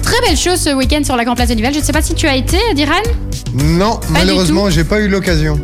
très 0.01 0.21
belles 0.29 0.37
choses 0.37 0.61
ce 0.61 0.73
week-end 0.73 1.03
sur 1.03 1.17
la 1.17 1.25
Grand 1.25 1.35
Place 1.35 1.49
de 1.49 1.55
Nivelles. 1.55 1.75
Je 1.75 1.81
ne 1.81 1.85
sais 1.85 1.93
pas 1.93 2.03
si 2.03 2.15
tu 2.15 2.29
as 2.29 2.37
été, 2.37 2.59
Diran. 2.77 2.93
Non, 3.53 3.99
malheureusement, 4.11 4.71
j'ai 4.71 4.85
pas 4.85 5.01
eu 5.01 5.09
l'occasion. 5.09 5.59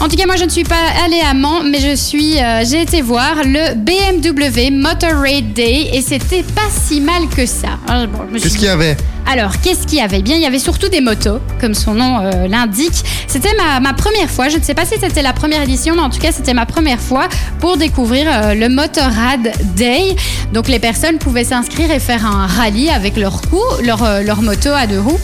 En 0.00 0.08
tout 0.08 0.14
cas, 0.14 0.26
moi, 0.26 0.36
je 0.36 0.44
ne 0.44 0.48
suis 0.48 0.62
pas 0.62 0.76
allée 1.04 1.20
à 1.20 1.34
Mans, 1.34 1.64
mais 1.64 1.80
je 1.80 1.96
suis, 1.96 2.38
euh, 2.38 2.62
j'ai 2.64 2.82
été 2.82 3.02
voir 3.02 3.34
le 3.44 3.74
BMW 3.74 4.70
Motor 4.70 5.20
Raid 5.20 5.52
Day 5.54 5.90
et 5.92 6.00
c'était 6.02 6.44
pas 6.44 6.68
si 6.70 7.00
mal 7.00 7.26
que 7.28 7.44
ça. 7.46 7.70
Alors, 7.88 8.06
bon, 8.06 8.20
Qu'est-ce 8.32 8.54
qu'il 8.56 8.66
y 8.66 8.68
avait? 8.68 8.96
alors, 9.26 9.60
qu'est-ce 9.60 9.86
qu'il 9.88 9.98
y 9.98 10.00
avait? 10.00 10.22
Bien, 10.22 10.36
il 10.36 10.40
y 10.42 10.46
avait 10.46 10.60
surtout 10.60 10.88
des 10.88 11.00
motos, 11.00 11.40
comme 11.60 11.74
son 11.74 11.94
nom 11.94 12.20
euh, 12.20 12.46
l'indique. 12.46 13.04
C'était 13.26 13.54
ma, 13.56 13.80
ma 13.80 13.92
première 13.92 14.30
fois, 14.30 14.48
je 14.48 14.56
ne 14.58 14.62
sais 14.62 14.72
pas 14.72 14.84
si 14.86 14.94
c'était 15.00 15.20
la 15.20 15.32
première 15.32 15.62
édition, 15.62 15.96
mais 15.96 16.02
en 16.02 16.10
tout 16.10 16.20
cas, 16.20 16.30
c'était 16.32 16.54
ma 16.54 16.64
première 16.64 17.00
fois 17.00 17.28
pour 17.58 17.76
découvrir 17.76 18.26
euh, 18.30 18.54
le 18.54 18.68
Motorrad 18.68 19.50
Day. 19.74 20.14
Donc, 20.52 20.68
les 20.68 20.78
personnes 20.78 21.18
pouvaient 21.18 21.44
s'inscrire 21.44 21.90
et 21.90 21.98
faire 21.98 22.24
un 22.24 22.46
rallye 22.46 22.88
avec 22.88 23.16
leur 23.16 23.40
coup, 23.42 23.64
leur, 23.84 24.22
leur 24.22 24.42
moto 24.42 24.70
à 24.70 24.86
deux 24.86 25.00
roues. 25.00 25.18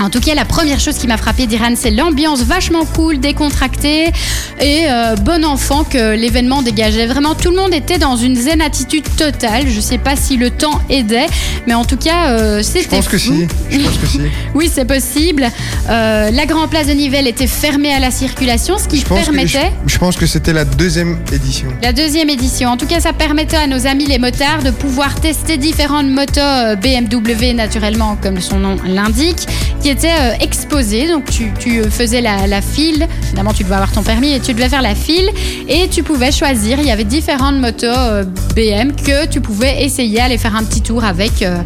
En 0.00 0.10
tout 0.10 0.20
cas, 0.20 0.34
la 0.34 0.44
première 0.44 0.80
chose 0.80 0.96
qui 0.98 1.06
m'a 1.06 1.16
frappé 1.16 1.46
d'Iran, 1.46 1.74
c'est 1.76 1.90
l'ambiance 1.90 2.42
vachement 2.42 2.84
cool, 2.84 3.18
décontractée 3.20 4.10
et 4.60 4.86
euh, 4.88 5.14
bon 5.16 5.44
enfant 5.44 5.84
que 5.84 6.14
l'événement 6.14 6.62
dégageait. 6.62 7.06
Vraiment, 7.06 7.34
tout 7.34 7.50
le 7.50 7.56
monde 7.56 7.72
était 7.72 7.98
dans 7.98 8.16
une 8.16 8.36
zen 8.36 8.60
attitude 8.60 9.04
totale. 9.16 9.64
Je 9.68 9.80
sais 9.80 9.98
pas 9.98 10.16
si 10.16 10.36
le 10.36 10.50
temps 10.50 10.80
aidait, 10.90 11.26
mais 11.66 11.74
en 11.74 11.84
tout 11.84 11.96
cas, 11.96 12.30
euh, 12.30 12.62
c'était. 12.62 12.96
Je 12.96 13.02
pense 13.02 13.08
que 13.08 13.18
si. 13.18 13.46
Je 13.70 13.78
pense 13.78 13.98
que 13.98 14.06
si. 14.06 14.20
Oui, 14.54 14.70
c'est 14.72 14.84
possible. 14.84 15.48
Euh, 15.88 16.30
la 16.30 16.46
Grand 16.46 16.68
Place 16.68 16.86
de 16.86 16.92
Nivelles 16.92 17.26
était 17.26 17.46
fermée 17.46 17.92
à 17.92 17.98
la 17.98 18.10
circulation, 18.10 18.78
ce 18.78 18.86
qui 18.86 18.98
Je 18.98 19.04
que, 19.04 19.16
je, 19.16 19.24
permettait. 19.24 19.72
je 19.86 19.98
pense 19.98 20.16
que 20.16 20.26
c'était 20.26 20.52
la 20.52 20.64
deuxième 20.64 21.18
édition. 21.32 21.68
La 21.82 21.92
deuxième 21.92 22.30
édition. 22.30 22.70
En 22.70 22.76
tout 22.76 22.86
cas, 22.86 23.00
ça 23.00 23.12
permettait 23.12 23.56
à 23.56 23.66
nos 23.66 23.86
amis 23.86 24.06
les 24.06 24.18
motards 24.18 24.62
de 24.62 24.70
pouvoir 24.70 25.14
tester 25.16 25.56
différentes 25.56 26.06
motos 26.06 26.40
BMW, 26.80 27.52
naturellement, 27.54 28.16
comme 28.20 28.40
son 28.40 28.58
nom 28.58 28.76
l'indique, 28.86 29.46
qui 29.84 29.90
étaient 29.90 30.08
euh, 30.08 30.32
exposées. 30.40 31.08
Donc, 31.08 31.26
tu, 31.30 31.52
tu 31.60 31.82
faisais 31.84 32.22
la, 32.22 32.62
file. 32.62 33.06
Évidemment, 33.24 33.52
tu 33.52 33.64
devais 33.64 33.74
avoir 33.74 33.92
ton 33.92 34.02
permis 34.02 34.32
et 34.32 34.40
tu 34.40 34.54
devais 34.54 34.70
faire 34.70 34.80
la 34.80 34.94
file. 34.94 35.28
Et 35.68 35.88
tu 35.88 36.02
pouvais 36.02 36.32
choisir. 36.32 36.78
Il 36.80 36.86
y 36.86 36.90
avait 36.90 37.04
différentes 37.04 37.56
motos 37.56 37.86
euh, 37.88 38.24
BM 38.56 38.92
que 38.96 39.26
tu 39.26 39.42
pouvais 39.42 39.84
essayer, 39.84 40.22
aller 40.22 40.38
faire 40.38 40.56
un 40.56 40.64
petit 40.64 40.80
tour 40.80 41.04
avec 41.04 41.42
euh, 41.42 41.58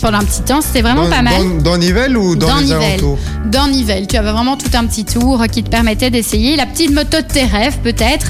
pendant 0.00 0.18
un 0.18 0.24
petit 0.24 0.42
temps. 0.42 0.60
C'était 0.60 0.82
vraiment 0.82 1.04
dans, 1.04 1.10
pas 1.10 1.22
mal. 1.22 1.34
Dans, 1.58 1.72
dans 1.72 1.78
Nivelles 1.78 2.16
ou 2.16 2.36
dans, 2.36 2.48
Dans 2.48 2.56
les 2.56 2.64
Nivelles. 2.64 2.82
alentours 2.82 3.18
dans 3.46 3.68
Nivelles. 3.68 4.06
Tu 4.06 4.16
avais 4.16 4.32
vraiment 4.32 4.56
tout 4.56 4.70
un 4.74 4.84
petit 4.86 5.04
tour 5.04 5.44
qui 5.50 5.62
te 5.62 5.70
permettait 5.70 6.10
d'essayer 6.10 6.56
la 6.56 6.66
petite 6.66 6.92
moto 6.92 7.18
de 7.18 7.22
tes 7.32 7.44
rêves, 7.44 7.78
peut-être. 7.82 8.26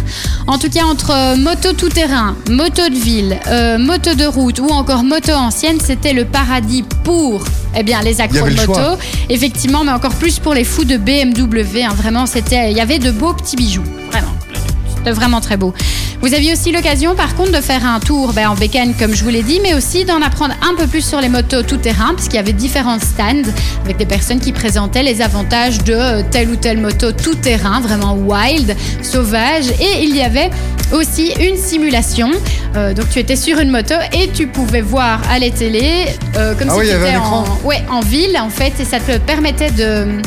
En 0.46 0.58
tout 0.58 0.68
cas, 0.68 0.84
entre 0.84 1.10
euh, 1.10 1.36
moto 1.36 1.72
tout-terrain, 1.72 2.36
moto 2.50 2.88
de 2.88 2.94
ville, 2.94 3.36
euh, 3.48 3.78
moto 3.78 4.14
de 4.14 4.24
route 4.26 4.58
ou 4.60 4.68
encore 4.68 5.02
moto 5.04 5.32
ancienne, 5.32 5.78
c'était 5.82 6.12
le 6.12 6.24
paradis 6.24 6.84
pour 7.02 7.44
eh 7.74 7.82
bien, 7.82 8.00
les 8.02 8.20
accros 8.20 8.48
de 8.48 8.54
moto. 8.54 8.98
Effectivement, 9.28 9.84
mais 9.84 9.92
encore 9.92 10.14
plus 10.14 10.38
pour 10.38 10.54
les 10.54 10.64
fous 10.64 10.84
de 10.84 10.96
BMW. 10.96 11.82
hein. 11.82 11.94
Vraiment, 11.96 12.26
c'était, 12.26 12.70
il 12.70 12.76
y 12.76 12.80
avait 12.80 12.98
de 12.98 13.10
beaux 13.10 13.32
petits 13.32 13.56
bijoux. 13.56 13.82
Vraiment. 14.10 14.32
C'était 15.06 15.20
vraiment 15.20 15.40
très 15.40 15.56
beau. 15.56 15.72
Vous 16.20 16.34
aviez 16.34 16.52
aussi 16.52 16.72
l'occasion, 16.72 17.14
par 17.14 17.36
contre, 17.36 17.52
de 17.52 17.60
faire 17.60 17.86
un 17.86 18.00
tour 18.00 18.32
ben, 18.32 18.48
en 18.48 18.56
bécane, 18.56 18.92
comme 18.92 19.14
je 19.14 19.22
vous 19.22 19.30
l'ai 19.30 19.44
dit, 19.44 19.60
mais 19.62 19.72
aussi 19.72 20.04
d'en 20.04 20.20
apprendre 20.20 20.54
un 20.68 20.74
peu 20.74 20.88
plus 20.88 21.06
sur 21.06 21.20
les 21.20 21.28
motos 21.28 21.62
tout-terrain, 21.62 22.12
puisqu'il 22.14 22.34
y 22.34 22.38
avait 22.40 22.52
différents 22.52 22.98
stands 22.98 23.48
avec 23.84 23.98
des 23.98 24.04
personnes 24.04 24.40
qui 24.40 24.50
présentaient 24.50 25.04
les 25.04 25.22
avantages 25.22 25.78
de 25.84 25.92
euh, 25.92 26.22
telle 26.28 26.50
ou 26.50 26.56
telle 26.56 26.80
moto 26.80 27.12
tout-terrain, 27.12 27.80
vraiment 27.80 28.14
wild, 28.14 28.74
sauvage. 29.00 29.70
Et 29.80 30.02
il 30.02 30.16
y 30.16 30.22
avait 30.22 30.50
aussi 30.90 31.32
une 31.38 31.56
simulation. 31.56 32.32
Euh, 32.74 32.92
donc, 32.92 33.08
tu 33.08 33.20
étais 33.20 33.36
sur 33.36 33.60
une 33.60 33.70
moto 33.70 33.94
et 34.12 34.26
tu 34.34 34.48
pouvais 34.48 34.80
voir 34.80 35.20
à 35.30 35.38
la 35.38 35.50
télé, 35.50 36.06
euh, 36.36 36.56
comme 36.56 36.68
Ah 36.68 36.74
si 36.74 36.80
oui, 36.80 36.88
tu 36.88 36.96
étais 36.96 37.16
en, 37.16 37.44
ouais, 37.62 37.80
en 37.88 38.00
ville, 38.00 38.36
en 38.40 38.50
fait, 38.50 38.72
et 38.80 38.84
ça 38.84 38.98
te 38.98 39.18
permettait 39.18 39.70
de 39.70 40.20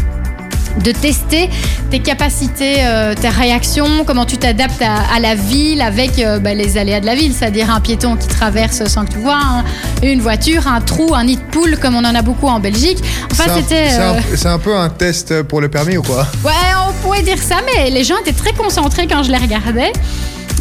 de 0.83 0.91
tester 0.91 1.49
tes 1.91 1.99
capacités, 1.99 2.77
euh, 2.79 3.13
tes 3.15 3.29
réactions, 3.29 4.03
comment 4.05 4.25
tu 4.25 4.37
t'adaptes 4.37 4.81
à, 4.81 5.13
à 5.15 5.19
la 5.19 5.35
ville 5.35 5.81
avec 5.81 6.19
euh, 6.19 6.39
bah, 6.39 6.53
les 6.53 6.77
aléas 6.77 6.99
de 6.99 7.05
la 7.05 7.15
ville, 7.15 7.33
c'est-à-dire 7.33 7.69
un 7.73 7.79
piéton 7.81 8.15
qui 8.15 8.27
traverse 8.27 8.83
sans 8.85 9.05
que 9.05 9.11
tu 9.13 9.17
vois, 9.19 9.35
un- 9.37 9.63
une 10.03 10.21
voiture, 10.21 10.67
un 10.67 10.81
trou, 10.81 11.13
un 11.15 11.23
nid 11.25 11.35
de 11.37 11.41
poule 11.41 11.77
comme 11.77 11.95
on 11.95 12.05
en 12.05 12.15
a 12.15 12.21
beaucoup 12.21 12.47
en 12.47 12.59
Belgique. 12.59 12.99
Enfin, 13.31 13.43
C'est 13.45 13.51
un- 13.51 13.55
c'était... 13.57 13.87
euh, 13.99 14.19
c'est 14.35 14.47
un 14.47 14.59
peu 14.59 14.75
un 14.75 14.89
test 14.89 15.43
pour 15.43 15.61
le 15.61 15.69
permis 15.69 15.97
ou 15.97 16.01
quoi? 16.03 16.25
Ouais, 16.43 16.51
on 16.87 16.93
pourrait 17.03 17.23
dire 17.23 17.41
ça, 17.41 17.57
mais 17.75 17.89
les 17.89 18.03
gens 18.03 18.15
étaient 18.21 18.33
très 18.33 18.53
concentrés 18.53 19.07
quand 19.07 19.23
je 19.23 19.31
les 19.31 19.37
regardais. 19.37 19.91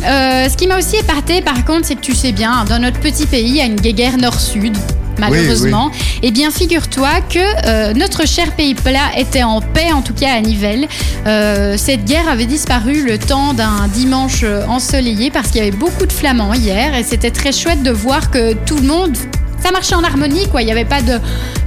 Ce 0.02 0.57
qui 0.57 0.66
m'a 0.66 0.78
aussi 0.78 0.97
éparté, 0.97 1.43
par 1.43 1.64
contre, 1.64 1.85
c'est 1.87 1.97
que 1.97 2.00
tu 2.00 2.14
sais 2.14 2.33
bien, 2.33 2.64
dans 2.69 2.78
notre 2.78 3.00
petit 3.00 3.26
pays, 3.26 3.49
il 3.49 3.57
y 3.57 3.61
a 3.61 3.64
une 3.64 3.81
guéguerre 3.81 4.16
nord-sud, 4.16 4.76
malheureusement. 5.19 5.91
Eh 6.23 6.31
bien, 6.31 6.51
figure-toi 6.51 7.21
que 7.29 7.39
euh, 7.67 7.93
notre 7.95 8.27
cher 8.27 8.53
pays 8.53 8.75
plat 8.75 9.11
était 9.17 9.43
en 9.43 9.61
paix, 9.61 9.93
en 9.93 10.03
tout 10.03 10.15
cas 10.15 10.33
à 10.35 10.41
Nivelles. 10.41 10.87
Euh, 11.27 11.77
cette 11.77 12.05
guerre 12.05 12.29
avait 12.29 12.47
disparu 12.47 13.05
le 13.05 13.19
temps 13.19 13.53
d'un 13.55 13.89
dimanche 13.93 14.41
euh, 14.45 14.65
ensoleillé 14.67 15.31
parce 15.31 15.49
qu'il 15.49 15.59
y 15.59 15.67
avait 15.67 15.77
beaucoup 15.77 16.07
de 16.07 16.13
flamands 16.13 16.55
hier 16.55 16.95
et 16.95 17.03
c'était 17.03 17.31
très 17.31 17.53
chouette 17.53 17.83
de 17.83 17.91
voir 17.91 18.31
que 18.31 18.53
tout 18.55 18.77
le 18.77 18.83
monde 18.87 19.17
ça 19.61 19.73
marchait 19.73 19.97
en 19.97 20.05
harmonie, 20.05 20.47
quoi. 20.49 20.63
Il 20.63 20.67
n'y 20.67 20.71
avait 20.71 20.85
pas 20.85 21.03
de, 21.03 21.15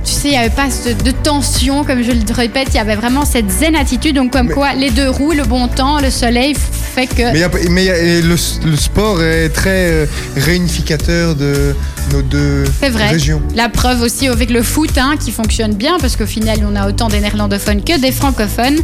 tu 0.05 0.11
sais, 0.13 0.29
il 0.29 0.31
n'y 0.31 0.37
avait 0.37 0.49
pas 0.49 0.67
de, 0.67 0.93
de 1.03 1.11
tension, 1.11 1.83
comme 1.83 2.01
je 2.03 2.11
le 2.11 2.33
répète. 2.33 2.69
Il 2.69 2.75
y 2.75 2.79
avait 2.79 2.95
vraiment 2.95 3.25
cette 3.25 3.51
zen 3.51 3.75
attitude. 3.75 4.15
Donc, 4.15 4.31
comme 4.31 4.47
Mais- 4.47 4.53
quoi, 4.53 4.73
les 4.75 4.91
deux 4.91 5.09
roues, 5.09 5.33
le 5.33 5.43
bon 5.43 5.67
temps, 5.67 5.99
le 5.99 6.09
soleil 6.09 6.55
fait 6.91 7.07
que. 7.07 7.31
Mais, 7.33 7.39
y 7.39 7.43
a 7.43 7.49
pas- 7.49 7.57
mais 7.69 7.85
y 7.85 7.89
a- 7.89 7.97
et 7.97 8.21
le, 8.21 8.35
le 8.65 8.75
sport 8.77 9.21
est 9.23 9.49
très 9.49 9.69
euh, 9.91 10.05
réunificateur 10.37 11.35
de 11.35 11.75
nos 12.11 12.21
deux 12.21 12.63
vrai. 12.81 13.09
régions. 13.09 13.41
La 13.55 13.69
preuve 13.69 14.01
aussi 14.01 14.27
avec 14.27 14.49
le 14.49 14.61
foot 14.63 14.97
hein, 14.97 15.15
qui 15.19 15.31
fonctionne 15.31 15.73
bien 15.73 15.97
parce 15.99 16.15
qu'au 16.15 16.25
final 16.25 16.59
on 16.69 16.75
a 16.75 16.87
autant 16.87 17.07
des 17.07 17.19
néerlandophones 17.19 17.83
que 17.83 17.99
des 17.99 18.11
francophones. 18.11 18.79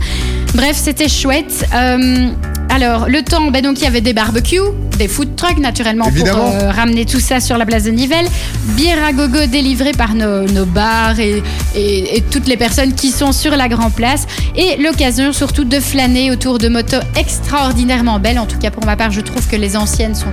Bref, 0.55 0.77
c'était 0.81 1.09
chouette. 1.09 1.65
Euh, 1.75 2.27
alors 2.69 3.07
le 3.09 3.21
temps, 3.23 3.49
ben 3.49 3.61
donc 3.63 3.79
il 3.79 3.83
y 3.83 3.87
avait 3.87 4.01
des 4.01 4.13
barbecues, 4.13 4.59
des 4.97 5.07
food 5.07 5.35
trucks 5.35 5.57
naturellement 5.59 6.07
Évidemment. 6.07 6.51
pour 6.51 6.55
euh, 6.55 6.69
ramener 6.71 7.05
tout 7.05 7.19
ça 7.19 7.39
sur 7.39 7.57
la 7.57 7.65
place 7.65 7.83
de 7.85 7.91
Nivelles. 7.91 8.27
Bière 8.75 9.03
à 9.03 9.13
gogo 9.13 9.45
délivrée 9.47 9.93
par 9.93 10.13
nos, 10.13 10.43
nos 10.43 10.65
bars 10.65 11.19
et, 11.19 11.41
et- 11.75 12.17
et 12.17 12.21
toutes 12.21 12.47
les 12.47 12.57
personnes 12.57 12.93
qui 12.93 13.09
sont 13.11 13.31
sur 13.31 13.55
la 13.55 13.67
Grand 13.69 13.89
Place. 13.89 14.27
Et 14.55 14.77
l'occasion 14.81 15.31
surtout 15.33 15.63
de 15.63 15.79
flâner 15.79 16.29
autour 16.31 16.57
de 16.57 16.67
motos 16.67 16.97
extraordinairement 17.17 18.19
belles. 18.19 18.39
En 18.39 18.45
tout 18.45 18.59
cas 18.59 18.69
pour 18.71 18.85
ma 18.85 18.95
part, 18.95 19.11
je 19.11 19.21
trouve 19.21 19.47
que 19.47 19.55
les 19.55 19.75
anciennes 19.77 20.15
sont 20.15 20.27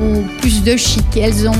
ont 0.00 0.22
plus 0.40 0.62
de 0.62 0.76
chic. 0.76 1.04
Elles 1.16 1.48
ont 1.48 1.52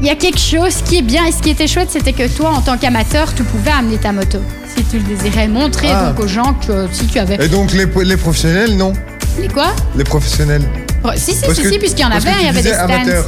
il 0.00 0.06
y 0.06 0.10
a 0.10 0.14
quelque 0.14 0.38
chose 0.38 0.76
qui 0.88 0.98
est 0.98 1.02
bien 1.02 1.26
et 1.26 1.32
ce 1.32 1.42
qui 1.42 1.50
était 1.50 1.66
chouette, 1.66 1.88
c'était 1.90 2.12
que 2.12 2.28
toi, 2.28 2.50
en 2.50 2.60
tant 2.60 2.78
qu'amateur, 2.78 3.34
tu 3.34 3.42
pouvais 3.42 3.72
amener 3.72 3.96
ta 3.96 4.12
moto 4.12 4.38
si 4.76 4.84
tu 4.84 4.98
le 4.98 5.02
désirais, 5.02 5.48
montrer 5.48 5.88
Ah. 5.90 6.10
donc 6.12 6.20
aux 6.24 6.28
gens 6.28 6.54
que 6.54 6.86
si 6.92 7.06
tu 7.06 7.18
avais. 7.18 7.34
Et 7.44 7.48
donc 7.48 7.72
les, 7.72 7.84
les 8.04 8.16
professionnels, 8.16 8.76
non? 8.76 8.92
Les 9.40 9.48
quoi? 9.48 9.68
Les 9.96 10.04
professionnels. 10.04 10.62
Oh, 11.04 11.10
Si, 11.16 11.32
si, 11.32 11.40
Parce 11.42 11.54
si, 11.54 11.62
que- 11.62 11.70
si, 11.70 11.78
puisqu'il 11.78 12.02
y 12.02 12.04
en 12.04 12.10
avait, 12.10 12.30
il 12.40 12.46
y 12.46 12.48
avait 12.48 12.62
des 12.62 12.72
stands. 12.72 12.84
amateur. 12.84 13.24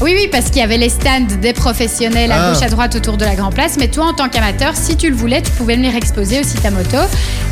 Oui, 0.00 0.14
oui, 0.16 0.28
parce 0.32 0.46
qu'il 0.46 0.56
y 0.56 0.62
avait 0.62 0.78
les 0.78 0.88
stands 0.88 1.28
des 1.40 1.52
professionnels 1.52 2.32
à 2.32 2.48
Ah. 2.48 2.52
gauche, 2.52 2.62
à 2.64 2.68
droite 2.68 2.96
autour 2.96 3.16
de 3.16 3.24
la 3.24 3.36
Grand 3.36 3.50
Place. 3.52 3.76
Mais 3.78 3.86
toi, 3.86 4.06
en 4.06 4.12
tant 4.14 4.28
qu'amateur, 4.28 4.72
si 4.74 4.96
tu 4.96 5.08
le 5.08 5.14
voulais, 5.14 5.40
tu 5.42 5.52
pouvais 5.52 5.76
venir 5.76 5.94
exposer 5.94 6.40
aussi 6.40 6.56
ta 6.56 6.72
moto. 6.72 6.96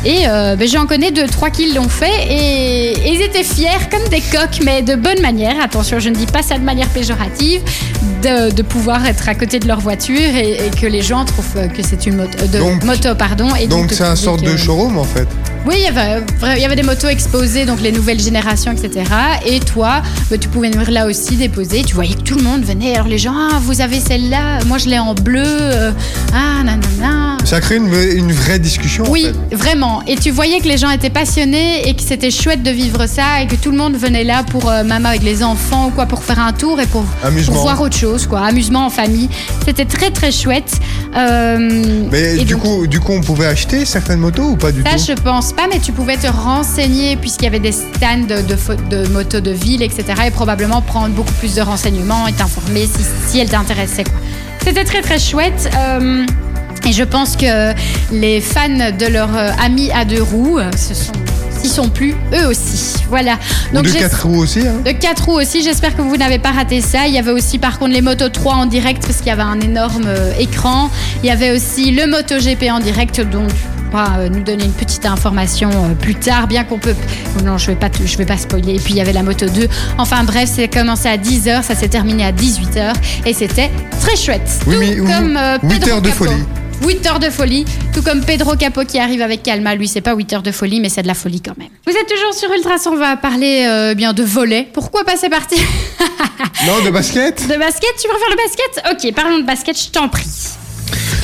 Et 0.03 0.27
euh, 0.27 0.57
ben, 0.57 0.67
j'en 0.67 0.85
connais 0.85 1.11
deux, 1.11 1.27
trois 1.27 1.49
qui 1.49 1.71
l'ont 1.71 1.87
fait. 1.87 2.11
Et, 2.29 2.91
et 3.07 3.13
ils 3.13 3.21
étaient 3.21 3.45
fiers 3.45 3.69
comme 3.89 4.05
des 4.09 4.19
coqs, 4.19 4.59
mais 4.65 4.81
de 4.81 4.95
bonne 4.95 5.21
manière. 5.21 5.55
Attention, 5.63 5.99
je 6.01 6.09
ne 6.09 6.15
dis 6.15 6.25
pas 6.25 6.41
ça 6.43 6.57
de 6.57 6.63
manière 6.63 6.87
péjorative. 6.89 7.61
De, 8.21 8.51
de 8.51 8.61
pouvoir 8.61 9.03
être 9.07 9.29
à 9.29 9.33
côté 9.35 9.57
de 9.59 9.67
leur 9.67 9.79
voiture 9.79 10.19
et, 10.19 10.67
et 10.67 10.69
que 10.79 10.85
les 10.85 11.01
gens 11.01 11.23
trouvent 11.25 11.67
que 11.75 11.81
c'est 11.81 12.05
une 12.05 12.17
moto, 12.17 12.45
de 12.45 12.57
Donc- 12.59 12.83
moto, 12.83 13.15
pardon. 13.15 13.47
Et 13.55 13.65
Donc 13.65 13.91
c'est 13.91 14.03
un 14.03 14.15
sorte 14.15 14.43
de 14.43 14.55
showroom 14.57 14.97
en 14.99 15.03
fait. 15.05 15.27
Oui, 15.65 15.75
il 15.77 16.59
y, 16.59 16.65
avait, 16.65 16.75
des 16.75 16.83
motos 16.83 17.07
exposées, 17.07 17.65
donc 17.65 17.81
les 17.81 17.91
nouvelles 17.91 18.19
générations, 18.19 18.71
etc. 18.71 19.05
Et 19.45 19.59
toi, 19.59 20.01
bah, 20.29 20.37
tu 20.37 20.49
pouvais 20.49 20.71
venir 20.71 20.89
là 20.89 21.05
aussi 21.05 21.35
déposer. 21.35 21.83
Tu 21.83 21.93
voyais 21.93 22.15
que 22.15 22.21
tout 22.21 22.35
le 22.35 22.43
monde 22.43 22.63
venait. 22.63 22.95
Alors 22.95 23.07
les 23.07 23.19
gens, 23.19 23.35
ah, 23.35 23.59
vous 23.61 23.81
avez 23.81 23.99
celle-là, 23.99 24.63
moi 24.65 24.77
je 24.79 24.89
l'ai 24.89 24.99
en 24.99 25.13
bleu. 25.13 25.43
euh, 25.45 25.91
ah, 26.33 26.63
nanana. 26.63 27.37
Ça 27.51 27.59
crée 27.59 27.75
une, 27.75 27.93
une 27.93 28.31
vraie 28.31 28.59
discussion. 28.59 29.03
en 29.03 29.09
Oui, 29.09 29.25
fait. 29.49 29.55
vraiment. 29.57 30.01
Et 30.07 30.15
tu 30.15 30.31
voyais 30.31 30.61
que 30.61 30.69
les 30.69 30.77
gens 30.77 30.89
étaient 30.89 31.09
passionnés 31.09 31.85
et 31.85 31.93
que 31.93 32.01
c'était 32.01 32.31
chouette 32.31 32.63
de 32.63 32.71
vivre 32.71 33.07
ça 33.07 33.41
et 33.41 33.47
que 33.47 33.55
tout 33.55 33.71
le 33.71 33.77
monde 33.77 33.93
venait 33.97 34.23
là 34.23 34.43
pour, 34.49 34.69
euh, 34.69 34.85
même 34.85 35.05
avec 35.05 35.21
les 35.21 35.43
enfants 35.43 35.87
ou 35.87 35.89
quoi, 35.89 36.05
pour 36.05 36.23
faire 36.23 36.39
un 36.39 36.53
tour 36.53 36.79
et 36.79 36.85
pour, 36.85 37.03
pour 37.03 37.55
voir 37.55 37.81
autre 37.81 37.97
chose, 37.97 38.25
quoi. 38.25 38.39
Amusement 38.45 38.85
en 38.85 38.89
famille. 38.89 39.27
C'était 39.65 39.83
très 39.83 40.11
très 40.11 40.31
chouette. 40.31 40.71
Euh, 41.17 42.05
Mais 42.09 42.37
du 42.37 42.53
donc- 42.53 42.61
coup, 42.63 42.87
du 42.87 43.01
coup, 43.01 43.11
on 43.11 43.19
pouvait 43.19 43.47
acheter 43.47 43.83
certaines 43.83 44.19
motos 44.21 44.51
ou 44.51 44.55
pas 44.55 44.71
du 44.71 44.81
ça, 44.83 44.91
tout 44.91 45.03
je 45.09 45.13
pense 45.21 45.51
pas, 45.51 45.67
mais 45.69 45.79
tu 45.79 45.91
pouvais 45.91 46.15
te 46.15 46.27
renseigner 46.27 47.17
puisqu'il 47.17 47.43
y 47.43 47.47
avait 47.47 47.59
des 47.59 47.73
stands 47.73 48.27
de, 48.29 48.41
de, 48.43 48.55
pho- 48.55 48.77
de 48.89 49.07
motos 49.09 49.41
de 49.41 49.51
ville, 49.51 49.81
etc. 49.83 50.05
Et 50.27 50.31
probablement 50.31 50.81
prendre 50.81 51.09
beaucoup 51.13 51.33
plus 51.33 51.55
de 51.55 51.61
renseignements 51.61 52.27
et 52.27 52.31
t'informer 52.31 52.85
si, 52.85 53.03
si 53.27 53.39
elle 53.39 53.49
t'intéressait. 53.49 54.05
quoi. 54.05 54.13
C'était 54.63 54.85
très 54.85 55.01
très 55.01 55.19
chouette. 55.19 55.69
euh, 55.77 56.25
et 56.87 56.93
je 56.93 57.03
pense 57.03 57.35
que 57.35 57.73
les 58.11 58.41
fans 58.41 58.67
de 58.67 59.05
leur 59.05 59.35
euh, 59.35 59.51
ami 59.63 59.91
à 59.91 60.05
deux 60.05 60.21
roues, 60.21 60.57
euh, 60.59 60.69
ce 60.75 60.93
sont, 60.93 61.11
s'y 61.61 61.69
sont 61.69 61.89
plus 61.89 62.15
eux 62.33 62.47
aussi. 62.47 62.95
Voilà. 63.09 63.37
De 63.73 63.81
4 63.81 64.25
roues 64.27 64.39
aussi. 64.39 64.61
Hein. 64.67 64.81
de 64.85 64.91
4 64.91 65.25
roues 65.25 65.39
aussi, 65.39 65.61
j'espère 65.63 65.95
que 65.95 66.01
vous 66.01 66.17
n'avez 66.17 66.39
pas 66.39 66.51
raté 66.51 66.81
ça. 66.81 67.07
Il 67.07 67.13
y 67.13 67.19
avait 67.19 67.31
aussi 67.31 67.59
par 67.59 67.77
contre 67.77 67.93
les 67.93 68.01
Moto 68.01 68.29
3 68.29 68.53
en 68.55 68.65
direct 68.65 69.03
parce 69.05 69.17
qu'il 69.17 69.27
y 69.27 69.31
avait 69.31 69.41
un 69.41 69.59
énorme 69.59 70.05
euh, 70.07 70.33
écran. 70.39 70.89
Il 71.23 71.27
y 71.27 71.31
avait 71.31 71.51
aussi 71.51 71.91
le 71.91 72.07
Moto 72.07 72.37
GP 72.39 72.71
en 72.71 72.79
direct 72.79 73.21
pourras 73.91 74.19
euh, 74.19 74.29
nous 74.29 74.41
donner 74.41 74.65
une 74.65 74.71
petite 74.71 75.05
information 75.05 75.69
euh, 75.69 75.93
plus 75.93 76.15
tard, 76.15 76.47
bien 76.47 76.63
qu'on 76.63 76.79
peut... 76.79 76.95
non, 77.43 77.57
je 77.57 77.67
vais 77.67 77.75
pas, 77.75 77.89
je 78.03 78.17
vais 78.17 78.25
pas 78.25 78.37
spoiler. 78.37 78.75
Et 78.75 78.79
puis 78.79 78.93
il 78.93 78.97
y 78.97 79.01
avait 79.01 79.13
la 79.13 79.23
Moto 79.23 79.47
2. 79.47 79.67
Enfin 79.97 80.23
bref, 80.23 80.49
c'est 80.53 80.67
commencé 80.67 81.07
à 81.07 81.17
10h, 81.17 81.63
ça 81.63 81.75
s'est 81.75 81.89
terminé 81.89 82.25
à 82.25 82.31
18h 82.31 82.93
et 83.25 83.33
c'était 83.33 83.69
très 83.99 84.15
chouette. 84.15 84.49
Oui, 84.65 84.75
Tout 84.75 84.79
mais- 84.79 84.99
oui, 84.99 85.11
comme 85.11 85.37
euh, 85.37 85.57
huit 85.63 85.79
Pedro 85.79 85.89
heures 85.95 86.01
de 86.01 86.09
folie. 86.09 86.31
8 86.81 87.05
heures 87.07 87.19
de 87.19 87.29
folie, 87.29 87.65
tout 87.93 88.01
comme 88.01 88.21
Pedro 88.21 88.55
Capo 88.55 88.83
qui 88.85 88.99
arrive 88.99 89.21
avec 89.21 89.43
Calma. 89.43 89.75
Lui, 89.75 89.87
c'est 89.87 90.01
pas 90.01 90.15
8 90.15 90.33
heures 90.33 90.41
de 90.43 90.51
folie, 90.51 90.79
mais 90.79 90.89
c'est 90.89 91.01
de 91.03 91.07
la 91.07 91.13
folie 91.13 91.41
quand 91.41 91.57
même. 91.57 91.69
Vous 91.85 91.93
êtes 91.93 92.07
toujours 92.07 92.33
sur 92.33 92.51
Ultrason, 92.51 92.91
on 92.93 92.97
va 92.97 93.17
parler 93.17 93.65
euh, 93.67 93.93
bien 93.93 94.13
de 94.13 94.23
volet. 94.23 94.67
Pourquoi 94.73 95.03
pas 95.03 95.13
c'est 95.19 95.29
parti? 95.29 95.55
Non, 96.67 96.83
de 96.85 96.89
basket? 96.91 97.41
De 97.47 97.57
basket, 97.57 97.89
tu 97.99 98.07
préfères 98.07 98.29
le 98.29 98.35
basket? 98.35 98.83
Ok, 99.07 99.15
parlons 99.15 99.39
de 99.39 99.45
basket, 99.45 99.77
je 99.79 99.89
t'en 99.89 100.09
prie. 100.09 100.27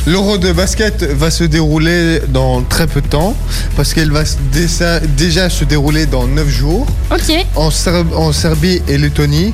L'Euro 0.07 0.37
de 0.37 0.51
basket 0.51 1.03
va 1.03 1.29
se 1.29 1.43
dérouler 1.43 2.21
dans 2.29 2.61
très 2.63 2.87
peu 2.87 3.01
de 3.01 3.07
temps 3.07 3.35
parce 3.75 3.93
qu'elle 3.93 4.11
va 4.11 4.23
déjà 4.51 5.49
se 5.49 5.63
dérouler 5.65 6.05
dans 6.05 6.25
9 6.27 6.47
jours 6.47 6.87
Ok, 7.11 7.35
en, 7.55 7.69
Ser- 7.71 8.05
en 8.15 8.31
Serbie 8.31 8.81
et 8.87 8.97
Lettonie. 8.97 9.53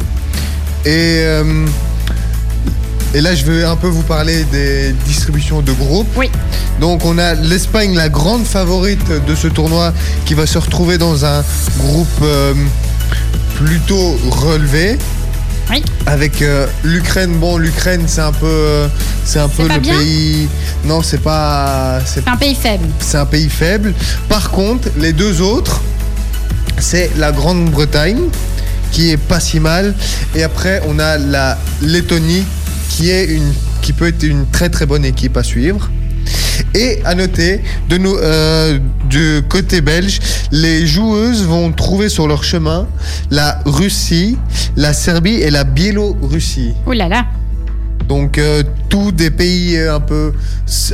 Et, 0.86 0.89
euh, 1.25 1.65
et 3.13 3.22
là, 3.22 3.36
je 3.36 3.46
vais 3.46 3.63
un 3.63 3.75
peu 3.75 3.88
vous 3.88 4.01
parler 4.01 4.43
des 4.46 4.93
distributions 5.05 5.62
de 5.62 5.72
groupes. 5.72 6.08
oui. 6.17 6.29
Donc 6.79 7.05
on 7.05 7.20
a 7.20 7.36
l'Espagne, 7.36 7.96
la 7.96 8.10
grande 8.10 8.46
favorite 8.46 9.08
de 9.27 9.36
ce 9.36 9.48
tournoi, 9.48 9.93
qui 10.25 10.34
va 10.34 10.48
se 10.48 10.58
retrouver 10.58 10.98
dans 10.98 11.24
un 11.24 11.43
groupe 11.77 12.08
euh, 12.24 12.53
plutôt 13.55 14.17
relevé. 14.32 14.98
Oui. 15.70 15.84
Avec 16.08 16.41
euh, 16.41 16.65
l'Ukraine, 16.84 17.38
bon 17.38 17.58
l'Ukraine 17.58 18.03
c'est 18.08 18.22
un 18.22 18.32
peu, 18.34 18.48
euh, 18.48 18.88
c'est 19.24 19.39
un 19.39 19.48
peu 19.48 19.67
le 19.67 19.79
bien 19.79 19.98
pays. 19.98 20.50
Non 20.84 21.01
c'est 21.03 21.22
pas, 21.22 22.00
c'est 22.05 22.22
C'est 22.24 22.29
un 22.29 22.36
pays 22.36 22.55
faible. 22.55 22.88
c'est 23.00 23.17
un 23.17 23.25
pays 23.25 23.50
faible. 23.50 23.93
Par 24.27 24.50
contre, 24.50 24.89
les 24.98 25.13
deux 25.13 25.41
autres, 25.41 25.79
c'est 26.79 27.12
la 27.17 27.32
Grande-Bretagne, 27.32 28.24
qui 28.91 29.12
est 29.12 29.17
pas 29.17 29.39
si 29.39 29.60
mal. 29.60 29.93
Et 30.36 30.43
après, 30.43 30.82
on 30.88 31.00
a 31.00 31.17
la 31.17 31.58
Lettonie, 31.82 32.43
qui, 32.93 33.09
est 33.09 33.25
une, 33.25 33.51
qui 33.81 33.91
peut 33.91 34.07
être 34.07 34.23
une 34.23 34.45
très 34.51 34.69
très 34.69 34.85
bonne 34.85 35.03
équipe 35.03 35.35
à 35.35 35.43
suivre. 35.43 35.89
Et 36.75 37.00
à 37.05 37.15
noter, 37.15 37.62
de 37.89 37.97
nous, 37.97 38.15
euh, 38.15 38.77
du 39.09 39.41
côté 39.50 39.81
belge, 39.81 40.19
les 40.51 40.85
joueuses 40.85 41.43
vont 41.43 41.71
trouver 41.71 42.07
sur 42.07 42.27
leur 42.27 42.43
chemin 42.43 42.88
la 43.31 43.59
Russie, 43.65 44.38
la 44.75 44.93
Serbie 44.93 45.41
et 45.41 45.50
la 45.50 45.63
Biélorussie. 45.63 46.73
Ouh 46.85 46.91
là 46.91 47.09
là. 47.09 47.25
Donc 48.07 48.38
euh, 48.38 48.62
tous 48.89 49.12
des 49.12 49.31
pays 49.31 49.75
euh, 49.75 49.95
un 49.95 50.00
peu 50.00 50.33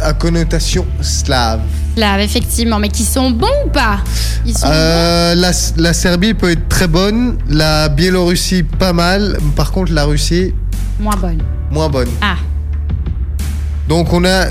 à 0.02 0.14
connotation 0.14 0.86
slave. 1.02 1.62
Là, 1.98 2.22
effectivement, 2.24 2.80
mais 2.80 2.90
qui 2.90 3.04
sont 3.04 3.32
bons 3.32 3.48
ou 3.66 3.70
pas? 3.70 4.00
Ils 4.46 4.58
sont 4.58 4.68
Euh, 4.72 5.36
la, 5.36 5.52
la 5.78 5.94
Serbie 5.94 6.34
peut 6.34 6.52
être 6.52 6.70
très 6.70 6.88
bonne, 6.88 7.38
la 7.50 7.90
Biélorussie 7.90 8.64
pas 8.64 8.94
mal, 8.94 9.38
par 9.58 9.72
contre 9.72 9.92
la 9.92 10.06
Russie 10.06 10.54
moins 11.00 11.16
bonnes. 11.16 11.42
moins 11.72 11.90
bonne. 11.90 12.10
Ah, 12.22 12.36
Donc 13.88 14.12
on 14.14 14.24
a, 14.26 14.48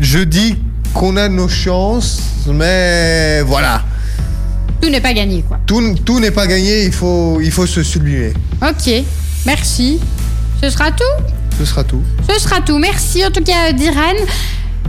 je 0.00 0.18
dis 0.20 0.56
qu'on 0.94 1.16
a 1.16 1.28
nos 1.28 1.48
chances, 1.48 2.20
mais 2.52 3.42
voilà, 3.42 3.82
tout 4.80 4.88
n'est 4.90 5.00
pas 5.00 5.12
gagné, 5.12 5.42
quoi. 5.42 5.58
tout, 5.66 5.94
tout 6.04 6.20
n'est 6.20 6.30
pas 6.30 6.46
gagné, 6.46 6.84
il 6.84 6.92
faut, 6.92 7.40
il 7.40 7.50
faut 7.50 7.66
se 7.66 7.82
sublimer. 7.82 8.32
Ok, 8.62 8.90
merci. 9.46 10.00
Ce 10.62 10.70
sera 10.70 10.90
tout? 10.90 11.24
Ce 11.58 11.64
sera 11.64 11.84
tout. 11.84 12.02
Ce 12.28 12.38
sera 12.40 12.60
tout. 12.60 12.78
Merci 12.78 13.24
en 13.24 13.30
tout 13.30 13.42
cas 13.42 13.72
d'Iran. 13.72 14.14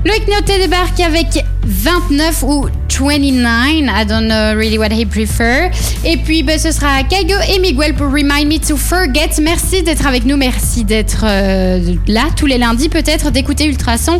Loïc 0.05 0.27
Noté 0.29 0.57
débarque 0.59 0.99
avec 1.01 1.43
29 1.65 2.43
ou 2.43 2.67
29. 2.89 3.89
I 3.89 4.05
don't 4.05 4.27
know 4.27 4.55
really 4.55 4.77
what 4.77 4.91
he 4.91 5.05
prefer. 5.05 5.71
Et 6.05 6.17
puis 6.17 6.43
ben, 6.43 6.57
ce 6.57 6.71
sera 6.71 7.03
Kaigo 7.03 7.35
et 7.53 7.59
Miguel 7.59 7.93
pour 7.93 8.07
Remind 8.07 8.47
Me 8.47 8.59
to 8.59 8.77
Forget. 8.77 9.41
Merci 9.41 9.83
d'être 9.83 10.05
avec 10.05 10.25
nous. 10.25 10.37
Merci 10.37 10.83
d'être 10.83 11.25
euh, 11.25 11.95
là 12.07 12.23
tous 12.35 12.45
les 12.45 12.57
lundis, 12.57 12.89
peut-être 12.89 13.31
d'écouter 13.31 13.65
Ultrason 13.65 14.19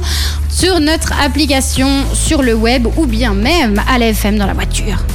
sur 0.50 0.80
notre 0.80 1.14
application 1.22 1.88
sur 2.14 2.42
le 2.42 2.54
web 2.54 2.88
ou 2.98 3.06
bien 3.06 3.34
même 3.34 3.82
à 3.88 4.00
l'FM 4.00 4.38
dans 4.38 4.48
la 4.48 4.54
voiture. 4.54 5.06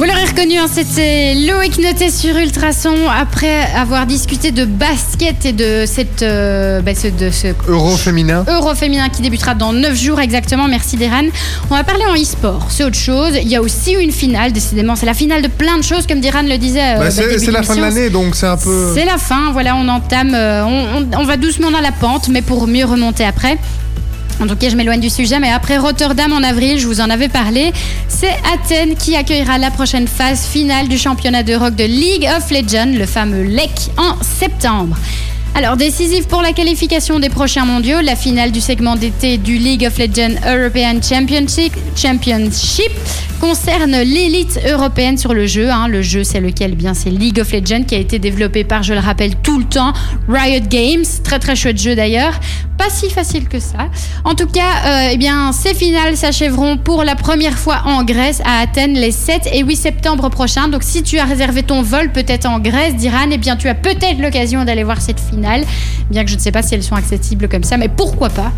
Vous 0.00 0.06
l'aurez 0.06 0.24
reconnu, 0.24 0.56
hein, 0.56 0.64
c'était 0.72 1.34
Loïc 1.34 1.76
Noté 1.78 2.08
sur 2.08 2.34
Ultrason 2.34 2.94
après 3.14 3.66
avoir 3.76 4.06
discuté 4.06 4.50
de 4.50 4.64
basket 4.64 5.44
et 5.44 5.52
de 5.52 5.84
cette 5.86 6.22
euh, 6.22 6.80
bah, 6.80 6.92
ce- 6.94 7.08
de 7.08 7.28
ce 7.30 7.48
Euro 7.68 7.94
féminin. 7.98 8.46
Euro 8.48 8.74
féminin 8.74 9.10
qui 9.10 9.20
débutera 9.20 9.54
dans 9.54 9.74
9 9.74 9.94
jours 9.94 10.18
exactement. 10.18 10.68
Merci 10.68 10.96
Deran. 10.96 11.24
On 11.70 11.74
va 11.76 11.84
parler 11.84 12.04
en 12.06 12.14
e-sport. 12.14 12.68
C'est 12.70 12.84
autre 12.84 12.96
chose. 12.96 13.34
Il 13.42 13.48
y 13.48 13.56
a 13.56 13.60
aussi 13.60 13.92
une 13.92 14.10
finale, 14.10 14.52
décidément. 14.52 14.96
C'est 14.96 15.04
la 15.04 15.12
finale 15.12 15.42
de 15.42 15.48
plein 15.48 15.76
de 15.76 15.82
choses, 15.84 16.06
comme 16.06 16.20
Diran 16.20 16.42
le 16.48 16.56
disait. 16.56 16.80
euh, 16.80 16.96
Bah, 16.96 17.04
bah, 17.04 17.10
c'est 17.10 17.50
la 17.50 17.62
fin 17.62 17.76
de 17.76 17.82
l'année, 17.82 18.08
donc 18.08 18.36
c'est 18.36 18.46
un 18.46 18.56
peu. 18.56 18.92
C'est 18.94 19.04
la 19.04 19.18
fin, 19.18 19.52
voilà, 19.52 19.76
on 19.76 19.86
entame, 19.86 20.32
euh, 20.34 20.64
on, 20.64 21.02
on- 21.02 21.20
on 21.20 21.24
va 21.24 21.36
doucement 21.36 21.70
dans 21.70 21.80
la 21.80 21.92
pente, 21.92 22.28
mais 22.28 22.40
pour 22.40 22.66
mieux 22.66 22.86
remonter 22.86 23.24
après. 23.26 23.58
En 24.40 24.46
tout 24.46 24.56
cas, 24.56 24.70
je 24.70 24.76
m'éloigne 24.76 25.00
du 25.00 25.10
sujet, 25.10 25.38
mais 25.38 25.50
après 25.50 25.76
Rotterdam 25.76 26.32
en 26.32 26.42
avril, 26.42 26.78
je 26.78 26.86
vous 26.86 27.02
en 27.02 27.10
avais 27.10 27.28
parlé, 27.28 27.72
c'est 28.08 28.34
Athènes 28.54 28.96
qui 28.96 29.14
accueillera 29.14 29.58
la 29.58 29.70
prochaine 29.70 30.08
phase 30.08 30.46
finale 30.46 30.88
du 30.88 30.96
championnat 30.96 31.42
d'Europe 31.42 31.74
de 31.74 31.84
League 31.84 32.26
of 32.36 32.50
Legends, 32.50 32.96
le 32.96 33.04
fameux 33.04 33.42
LEC, 33.42 33.70
en 33.98 34.14
septembre. 34.22 34.96
Alors, 35.54 35.76
décisif 35.76 36.26
pour 36.26 36.40
la 36.40 36.52
qualification 36.52 37.18
des 37.18 37.28
prochains 37.28 37.66
mondiaux, 37.66 38.00
la 38.00 38.16
finale 38.16 38.50
du 38.50 38.60
segment 38.60 38.96
d'été 38.96 39.36
du 39.36 39.58
League 39.58 39.84
of 39.84 39.98
Legends 39.98 40.36
European 40.46 41.00
Championship 41.02 42.92
concerne 43.40 43.92
l'élite 44.02 44.60
européenne 44.68 45.16
sur 45.18 45.34
le 45.34 45.46
jeu. 45.46 45.70
hein. 45.70 45.88
Le 45.88 46.02
jeu, 46.02 46.22
c'est 46.24 46.40
lequel? 46.40 46.74
Bien, 46.74 46.94
c'est 46.94 47.10
League 47.10 47.40
of 47.40 47.50
Legends 47.52 47.82
qui 47.84 47.94
a 47.94 47.98
été 47.98 48.18
développé 48.18 48.64
par, 48.64 48.82
je 48.82 48.92
le 48.92 49.00
rappelle 49.00 49.34
tout 49.36 49.58
le 49.58 49.64
temps, 49.64 49.92
Riot 50.28 50.64
Games. 50.68 51.04
Très 51.24 51.38
très 51.38 51.56
chouette 51.56 51.80
jeu 51.80 51.96
d'ailleurs. 51.96 52.38
Pas 52.78 52.90
si 52.90 53.10
facile 53.10 53.48
que 53.48 53.58
ça. 53.58 53.88
En 54.24 54.34
tout 54.34 54.46
cas, 54.46 54.60
euh, 54.86 55.08
eh 55.12 55.16
bien, 55.16 55.52
ces 55.52 55.74
finales 55.74 56.16
s'achèveront 56.16 56.76
pour 56.78 57.02
la 57.04 57.14
première 57.14 57.58
fois 57.58 57.82
en 57.84 58.04
Grèce, 58.04 58.40
à 58.44 58.60
Athènes, 58.60 58.94
les 58.94 59.10
7 59.10 59.48
et 59.52 59.62
8 59.64 59.76
septembre 59.76 60.28
prochains. 60.30 60.68
Donc, 60.68 60.82
si 60.82 61.02
tu 61.02 61.18
as 61.18 61.24
réservé 61.24 61.62
ton 61.62 61.82
vol 61.82 62.10
peut-être 62.12 62.46
en 62.46 62.58
Grèce, 62.58 62.94
d'Iran, 62.96 63.28
eh 63.32 63.38
bien, 63.38 63.56
tu 63.56 63.68
as 63.68 63.74
peut-être 63.74 64.18
l'occasion 64.20 64.64
d'aller 64.64 64.84
voir 64.84 65.00
cette 65.00 65.20
finale. 65.20 65.64
Bien 66.10 66.24
que 66.24 66.30
je 66.30 66.36
ne 66.36 66.40
sais 66.40 66.52
pas 66.52 66.62
si 66.62 66.74
elles 66.74 66.82
sont 66.82 66.94
accessibles 66.96 67.48
comme 67.48 67.64
ça, 67.64 67.76
mais 67.76 67.88
pourquoi 67.88 68.30
pas? 68.30 68.52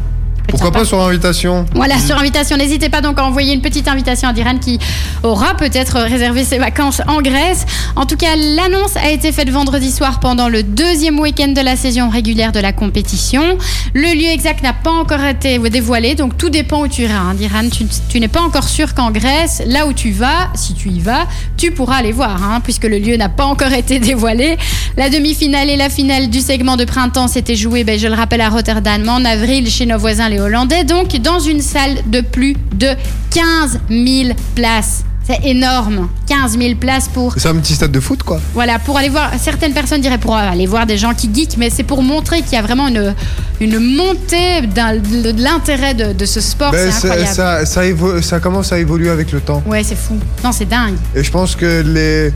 Pourquoi 0.52 0.70
pas 0.70 0.84
sur 0.84 1.00
invitation 1.00 1.64
Voilà, 1.74 1.98
sur 1.98 2.18
invitation, 2.18 2.58
n'hésitez 2.58 2.90
pas 2.90 3.00
donc 3.00 3.18
à 3.18 3.24
envoyer 3.24 3.54
une 3.54 3.62
petite 3.62 3.88
invitation 3.88 4.28
à 4.28 4.34
Diran 4.34 4.58
qui 4.58 4.78
aura 5.22 5.54
peut-être 5.54 5.98
réservé 6.00 6.44
ses 6.44 6.58
vacances 6.58 7.00
en 7.08 7.22
Grèce. 7.22 7.64
En 7.96 8.04
tout 8.04 8.18
cas, 8.18 8.36
l'annonce 8.36 8.94
a 8.96 9.10
été 9.10 9.32
faite 9.32 9.48
vendredi 9.48 9.90
soir 9.90 10.20
pendant 10.20 10.50
le 10.50 10.62
deuxième 10.62 11.18
week-end 11.18 11.48
de 11.48 11.62
la 11.62 11.74
saison 11.74 12.10
régulière 12.10 12.52
de 12.52 12.60
la 12.60 12.74
compétition. 12.74 13.56
Le 13.94 14.14
lieu 14.14 14.28
exact 14.28 14.62
n'a 14.62 14.74
pas 14.74 14.90
encore 14.90 15.24
été 15.24 15.58
dévoilé, 15.58 16.14
donc 16.16 16.36
tout 16.36 16.50
dépend 16.50 16.82
où 16.82 16.88
tu 16.88 17.02
iras. 17.04 17.14
hein, 17.14 17.34
Diran, 17.34 17.70
tu, 17.70 17.86
tu 18.10 18.20
n'es 18.20 18.28
pas 18.28 18.42
encore 18.42 18.68
sûr 18.68 18.92
qu'en 18.94 19.10
Grèce, 19.10 19.62
là 19.66 19.86
où 19.86 19.94
tu 19.94 20.10
vas, 20.10 20.50
si 20.54 20.74
tu 20.74 20.90
y 20.90 21.00
vas, 21.00 21.26
tu 21.56 21.70
pourras 21.70 21.96
aller 21.96 22.12
voir, 22.12 22.42
hein, 22.44 22.60
puisque 22.62 22.84
le 22.84 22.98
lieu 22.98 23.16
n'a 23.16 23.30
pas 23.30 23.46
encore 23.46 23.72
été 23.72 23.98
dévoilé. 24.00 24.58
La 24.98 25.08
demi-finale 25.08 25.70
et 25.70 25.76
la 25.76 25.88
finale 25.88 26.28
du 26.28 26.40
segment 26.40 26.76
de 26.76 26.84
printemps 26.84 27.26
s'étaient 27.26 27.56
jouées, 27.56 27.84
ben, 27.84 27.98
je 27.98 28.06
le 28.06 28.14
rappelle, 28.14 28.42
à 28.42 28.50
Rotterdam 28.50 29.08
en 29.08 29.24
avril 29.24 29.70
chez 29.70 29.86
nos 29.86 29.96
voisins 29.96 30.28
les 30.28 30.41
Hollandais, 30.42 30.84
donc 30.84 31.16
dans 31.16 31.38
une 31.40 31.60
salle 31.62 31.98
de 32.06 32.20
plus 32.20 32.54
de 32.74 32.88
15 33.30 33.78
000 33.90 34.30
places. 34.54 35.04
C'est 35.24 35.38
énorme, 35.44 36.08
15 36.26 36.58
000 36.58 36.74
places 36.80 37.06
pour 37.06 37.34
C'est 37.36 37.48
un 37.48 37.54
petit 37.54 37.74
stade 37.76 37.92
de 37.92 38.00
foot, 38.00 38.24
quoi. 38.24 38.40
voilà 38.54 38.80
pour 38.80 38.98
aller 38.98 39.08
voir. 39.08 39.30
Certaines 39.40 39.72
personnes 39.72 40.00
diraient 40.00 40.18
pour 40.18 40.34
aller 40.36 40.66
voir 40.66 40.84
des 40.84 40.98
gens 40.98 41.14
qui 41.14 41.30
geekent, 41.32 41.56
mais 41.58 41.70
c'est 41.70 41.84
pour 41.84 42.02
montrer 42.02 42.42
qu'il 42.42 42.54
y 42.54 42.56
a 42.56 42.62
vraiment 42.62 42.88
une 42.88 43.14
une 43.60 43.78
montée 43.78 44.62
de, 44.62 45.40
l'intérêt 45.40 45.94
de, 45.94 46.12
de 46.12 46.24
ce 46.24 46.40
sport. 46.40 46.72
Ben, 46.72 46.90
c'est 46.90 47.00
c'est- 47.02 47.06
incroyable. 47.06 47.36
ça, 47.36 47.64
ça, 47.66 47.84
évo- 47.84 48.20
ça 48.20 48.40
commence 48.40 48.72
à 48.72 48.80
évoluer 48.80 49.10
avec 49.10 49.30
le 49.30 49.40
temps. 49.40 49.62
Ouais, 49.64 49.84
c'est 49.84 49.94
fou. 49.96 50.18
Non, 50.42 50.50
c'est 50.50 50.64
dingue. 50.68 50.96
Et 51.14 51.22
je 51.22 51.30
pense 51.30 51.54
que 51.54 51.82
les, 51.86 52.32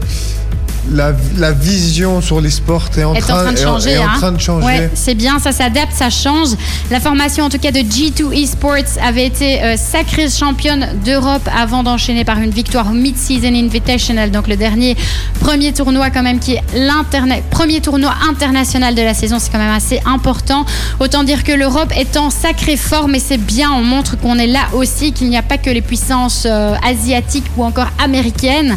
la, 0.93 1.13
la 1.37 1.53
vision 1.53 2.21
sur 2.21 2.41
les 2.41 2.51
sports 2.51 2.89
est 2.97 3.05
en, 3.05 3.15
est 3.15 3.21
train, 3.21 3.35
en 3.35 3.43
train 3.45 3.53
de 3.53 3.59
changer. 3.59 3.91
est 3.93 3.99
en 3.99 4.05
hein. 4.05 4.15
train 4.17 4.33
de 4.33 4.41
changer. 4.41 4.67
Ouais, 4.67 4.91
c'est 4.95 5.15
bien, 5.15 5.39
ça 5.39 5.53
s'adapte, 5.53 5.93
ça 5.93 6.11
change. 6.11 6.51
La 6.91 7.01
formation 7.01 7.45
en 7.45 7.49
tout 7.49 7.59
cas 7.59 7.71
de 7.71 7.81
G2 7.81 8.33
Esports 8.33 8.99
avait 9.03 9.27
été 9.27 9.63
euh, 9.63 9.77
sacrée 9.77 10.29
championne 10.29 10.89
d'Europe 11.05 11.49
avant 11.57 11.83
d'enchaîner 11.83 12.25
par 12.25 12.39
une 12.39 12.51
victoire 12.51 12.89
au 12.89 12.95
Mid-Season 12.95 13.55
Invitational, 13.55 14.31
donc 14.31 14.49
le 14.49 14.57
dernier 14.57 14.97
premier 15.41 15.73
tournoi 15.73 16.11
quand 16.11 16.23
même 16.23 16.39
qui 16.39 16.55
est 16.55 16.63
l'internet 16.75 17.45
premier 17.51 17.81
tournoi 17.81 18.13
international 18.29 18.95
de 18.95 19.03
la 19.03 19.15
saison, 19.15 19.39
c'est 19.39 19.51
quand 19.51 19.59
même 19.59 19.75
assez 19.75 20.01
important. 20.05 20.65
Autant 21.01 21.25
dire 21.25 21.45
que 21.45 21.53
l'Europe 21.53 21.93
est 21.97 22.17
en 22.17 22.31
sacrée 22.31 22.77
forme 22.77 23.15
et 23.15 23.19
c'est 23.19 23.39
bien, 23.39 23.71
on 23.73 23.83
montre 23.83 24.19
qu'on 24.19 24.39
est 24.39 24.47
là 24.47 24.67
aussi, 24.75 25.13
qu'il 25.13 25.29
n'y 25.29 25.37
a 25.37 25.43
pas 25.43 25.59
que 25.59 25.71
les 25.71 25.83
puissances 25.83 26.47
euh, 26.47 26.75
asiatiques 26.85 27.47
ou 27.57 27.65
encore 27.65 27.89
américaines. 28.03 28.77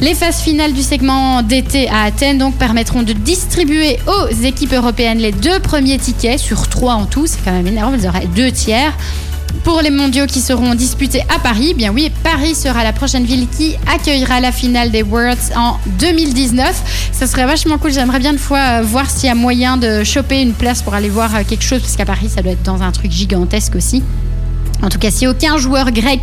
Les 0.00 0.14
phases 0.14 0.40
finales 0.40 0.72
du 0.72 0.82
segment 0.82 1.42
d'été 1.42 1.86
à 1.90 2.04
Athènes 2.04 2.38
donc 2.38 2.56
permettront 2.56 3.02
de 3.02 3.12
distribuer 3.12 3.98
aux 4.06 4.34
équipes 4.44 4.72
européennes 4.72 5.18
les 5.18 5.30
deux 5.30 5.60
premiers 5.60 5.98
tickets 5.98 6.38
sur 6.38 6.68
trois 6.68 6.94
en 6.94 7.04
tout. 7.04 7.26
C'est 7.26 7.44
quand 7.44 7.52
même 7.52 7.66
énorme, 7.66 7.96
vous 7.96 8.06
aurez 8.06 8.26
deux 8.34 8.50
tiers. 8.50 8.94
Pour 9.62 9.82
les 9.82 9.90
mondiaux 9.90 10.24
qui 10.24 10.40
seront 10.40 10.74
disputés 10.74 11.22
à 11.28 11.38
Paris, 11.38 11.74
bien 11.74 11.92
oui, 11.92 12.10
Paris 12.24 12.54
sera 12.54 12.82
la 12.82 12.94
prochaine 12.94 13.24
ville 13.24 13.46
qui 13.46 13.76
accueillera 13.92 14.40
la 14.40 14.52
finale 14.52 14.90
des 14.90 15.02
Worlds 15.02 15.52
en 15.54 15.76
2019. 15.98 17.10
Ça 17.12 17.26
serait 17.26 17.44
vachement 17.44 17.76
cool. 17.76 17.92
J'aimerais 17.92 18.20
bien 18.20 18.32
une 18.32 18.38
fois 18.38 18.80
euh, 18.80 18.82
voir 18.82 19.10
s'il 19.10 19.28
y 19.28 19.30
a 19.30 19.34
moyen 19.34 19.76
de 19.76 20.02
choper 20.02 20.40
une 20.40 20.54
place 20.54 20.80
pour 20.80 20.94
aller 20.94 21.10
voir 21.10 21.34
euh, 21.34 21.40
quelque 21.46 21.64
chose, 21.64 21.80
parce 21.80 21.96
qu'à 21.96 22.06
Paris, 22.06 22.30
ça 22.34 22.40
doit 22.40 22.52
être 22.52 22.62
dans 22.62 22.80
un 22.80 22.90
truc 22.90 23.10
gigantesque 23.10 23.74
aussi. 23.74 24.02
En 24.82 24.88
tout 24.88 24.98
cas, 24.98 25.10
si 25.10 25.26
aucun 25.26 25.58
joueur 25.58 25.90
grec 25.90 26.20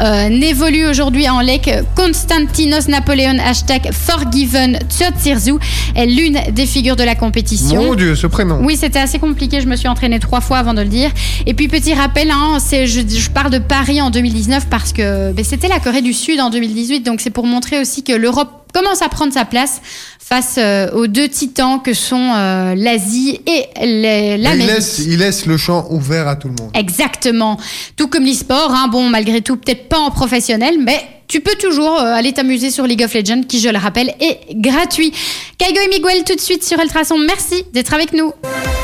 euh, 0.00 0.28
n'évolue 0.28 0.86
aujourd'hui 0.86 1.28
en 1.28 1.40
LEC, 1.40 1.70
Konstantinos 1.94 2.88
Napoléon, 2.88 3.38
hashtag 3.38 3.90
Forgiven 3.90 4.78
Tsotsirzu, 4.88 5.54
est 5.94 6.06
l'une 6.06 6.38
des 6.52 6.66
figures 6.66 6.96
de 6.96 7.04
la 7.04 7.14
compétition. 7.14 7.82
Mon 7.82 7.94
Dieu, 7.94 8.14
ce 8.14 8.26
prénom. 8.26 8.60
Oui, 8.62 8.76
c'était 8.76 8.98
assez 8.98 9.18
compliqué. 9.18 9.60
Je 9.62 9.66
me 9.66 9.76
suis 9.76 9.88
entraînée 9.88 10.18
trois 10.18 10.42
fois 10.42 10.58
avant 10.58 10.74
de 10.74 10.82
le 10.82 10.88
dire. 10.88 11.10
Et 11.46 11.54
puis, 11.54 11.68
petit 11.68 11.94
rappel, 11.94 12.30
hein, 12.30 12.58
c'est, 12.60 12.86
je, 12.86 13.00
je 13.00 13.30
parle 13.30 13.50
de 13.50 13.58
Paris 13.58 14.02
en 14.02 14.10
2019 14.10 14.66
parce 14.68 14.92
que 14.92 15.32
ben, 15.32 15.44
c'était 15.44 15.68
la 15.68 15.80
Corée 15.80 16.02
du 16.02 16.12
Sud 16.12 16.38
en 16.40 16.50
2018. 16.50 17.00
Donc, 17.00 17.20
c'est 17.20 17.30
pour 17.30 17.46
montrer 17.46 17.80
aussi 17.80 18.02
que 18.02 18.12
l'Europe 18.12 18.65
commence 18.76 19.00
à 19.00 19.08
prendre 19.08 19.32
sa 19.32 19.46
place 19.46 19.80
face 20.18 20.56
euh, 20.58 20.90
aux 20.90 21.06
deux 21.06 21.28
titans 21.28 21.80
que 21.80 21.94
sont 21.94 22.32
euh, 22.34 22.74
l'Asie 22.74 23.40
et 23.46 23.64
il, 23.80 24.42
l'Amérique. 24.42 24.66
laisse, 24.66 24.98
il 24.98 25.18
laisse 25.18 25.46
le 25.46 25.56
champ 25.56 25.86
ouvert 25.90 26.28
à 26.28 26.36
tout 26.36 26.48
le 26.48 26.54
monde. 26.60 26.70
Exactement. 26.74 27.58
Tout 27.96 28.08
comme 28.08 28.24
l'e-sport, 28.24 28.70
hein, 28.72 28.88
bon, 28.88 29.08
malgré 29.08 29.40
tout, 29.40 29.56
peut-être 29.56 29.88
pas 29.88 29.98
en 29.98 30.10
professionnel, 30.10 30.74
mais 30.84 31.15
tu 31.28 31.40
peux 31.40 31.54
toujours 31.58 31.98
euh, 32.00 32.14
aller 32.14 32.32
t'amuser 32.32 32.70
sur 32.70 32.84
League 32.86 33.02
of 33.04 33.12
Legends, 33.14 33.42
qui, 33.48 33.60
je 33.60 33.68
le 33.68 33.78
rappelle, 33.78 34.14
est 34.20 34.40
gratuit. 34.54 35.12
Kaigo 35.58 35.80
et 35.84 35.88
Miguel, 35.88 36.22
tout 36.24 36.34
de 36.34 36.40
suite 36.40 36.64
sur 36.64 36.78
Ultrason, 36.80 37.18
merci 37.18 37.64
d'être 37.72 37.92
avec 37.94 38.12
nous. 38.12 38.32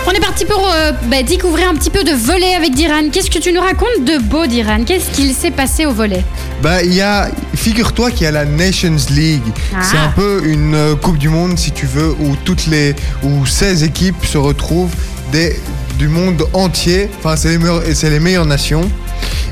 On 0.07 0.11
est 0.11 0.21
parti 0.21 0.45
pour 0.45 0.69
euh, 0.75 0.91
bah, 1.07 1.23
découvrir 1.23 1.69
un 1.69 1.75
petit 1.75 1.91
peu 1.91 2.03
de 2.03 2.11
volet 2.13 2.55
avec 2.55 2.75
Diran. 2.75 3.09
Qu'est-ce 3.13 3.31
que 3.31 3.39
tu 3.39 3.53
nous 3.53 3.61
racontes 3.61 4.05
de 4.05 4.19
beau, 4.19 4.47
Diran? 4.47 4.83
Qu'est-ce 4.85 5.11
qu'il 5.13 5.33
s'est 5.33 5.53
passé 5.53 5.87
au 5.87 5.93
volet 5.93 6.25
Bah, 6.63 6.83
il 6.83 6.93
y 6.93 7.01
a, 7.01 7.31
figure-toi 7.55 8.11
qu'il 8.11 8.23
y 8.23 8.27
a 8.27 8.33
la 8.33 8.45
Nations 8.45 8.97
League. 9.11 9.43
Ah. 9.75 9.79
C'est 9.89 9.99
un 9.99 10.09
peu 10.09 10.43
une 10.45 10.75
euh, 10.75 10.97
Coupe 10.97 11.19
du 11.19 11.29
Monde, 11.29 11.57
si 11.57 11.71
tu 11.71 11.87
veux, 11.87 12.11
où 12.19 12.35
toutes 12.45 12.67
les, 12.67 12.95
où 13.23 13.47
16 13.47 13.85
équipes 13.85 14.25
se 14.27 14.39
retrouvent 14.39 14.95
des, 15.31 15.57
du 15.99 16.09
monde 16.09 16.45
entier. 16.53 17.09
Enfin, 17.19 17.37
c'est 17.37 17.51
les, 17.51 17.59
meilleures- 17.59 17.87
et 17.89 17.95
c'est 17.95 18.11
les 18.11 18.19
meilleures 18.21 18.47
nations. 18.47 18.91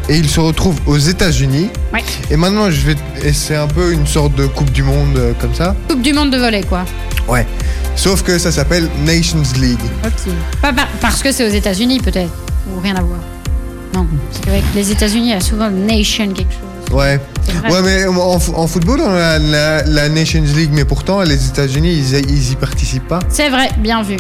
Et 0.09 0.17
ils 0.17 0.29
se 0.29 0.41
retrouvent 0.41 0.81
aux 0.87 0.99
États-Unis. 0.99 1.69
Ouais. 1.93 2.05
Et 2.31 2.37
maintenant, 2.37 2.71
je 2.71 2.81
vais, 2.87 2.97
et 3.25 3.33
c'est 3.33 3.57
un 3.57 3.67
peu 3.67 3.93
une 3.93 4.07
sorte 4.07 4.35
de 4.37 4.47
Coupe 4.47 4.71
du 4.71 4.83
Monde 4.83 5.17
euh, 5.17 5.33
comme 5.41 5.55
ça. 5.55 5.75
Coupe 5.89 6.03
du 6.03 6.13
monde 6.13 6.31
de 6.31 6.37
volet, 6.39 6.63
quoi. 6.63 6.85
Ouais. 7.29 7.47
Sauf 7.97 8.23
que 8.23 8.39
ça 8.39 8.53
s'appelle 8.53 8.89
Nations 9.05 9.43
League. 9.61 9.81
Ok. 10.05 10.33
Pas 10.63 10.73
par- 10.73 10.89
parce 11.01 11.23
que 11.23 11.33
c'est 11.33 11.45
aux 11.45 11.53
États-Unis, 11.53 11.99
peut-être 12.01 12.31
Ou 12.75 12.81
rien 12.81 12.95
à 12.97 13.03
voir 13.03 13.19
Non, 13.95 14.07
parce 14.31 14.45
qu'avec 14.45 14.63
les 14.75 14.91
États-Unis, 14.93 15.27
il 15.27 15.31
y 15.31 15.35
a 15.35 15.41
souvent 15.41 15.69
nation 15.71 16.29
quelque 16.33 16.53
chose. 16.53 16.97
Ouais. 16.97 17.21
C'est 17.45 17.53
vrai. 17.57 17.71
Ouais, 17.73 17.83
mais 17.83 18.07
en, 18.07 18.39
en 18.55 18.67
football, 18.67 19.01
on 19.01 19.11
a 19.15 19.39
la, 19.39 19.83
la 19.85 20.09
Nations 20.09 20.43
League, 20.57 20.71
mais 20.73 20.85
pourtant, 20.85 21.23
les 21.23 21.47
États-Unis, 21.49 21.93
ils, 21.93 22.31
ils 22.31 22.53
y 22.53 22.57
participent 22.57 23.09
pas. 23.09 23.19
C'est 23.29 23.49
vrai, 23.51 23.69
bien 23.79 24.03
vu. 24.03 24.17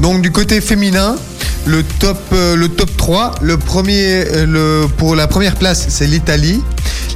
Donc 0.00 0.22
du 0.22 0.32
côté 0.32 0.60
féminin, 0.60 1.16
le 1.66 1.82
top, 1.82 2.18
euh, 2.32 2.56
le 2.56 2.68
top 2.68 2.90
3, 2.96 3.34
le 3.42 3.56
premier, 3.56 4.24
euh, 4.26 4.46
le, 4.46 4.88
pour 4.88 5.14
la 5.14 5.26
première 5.26 5.56
place, 5.56 5.86
c'est 5.88 6.06
l'Italie. 6.06 6.62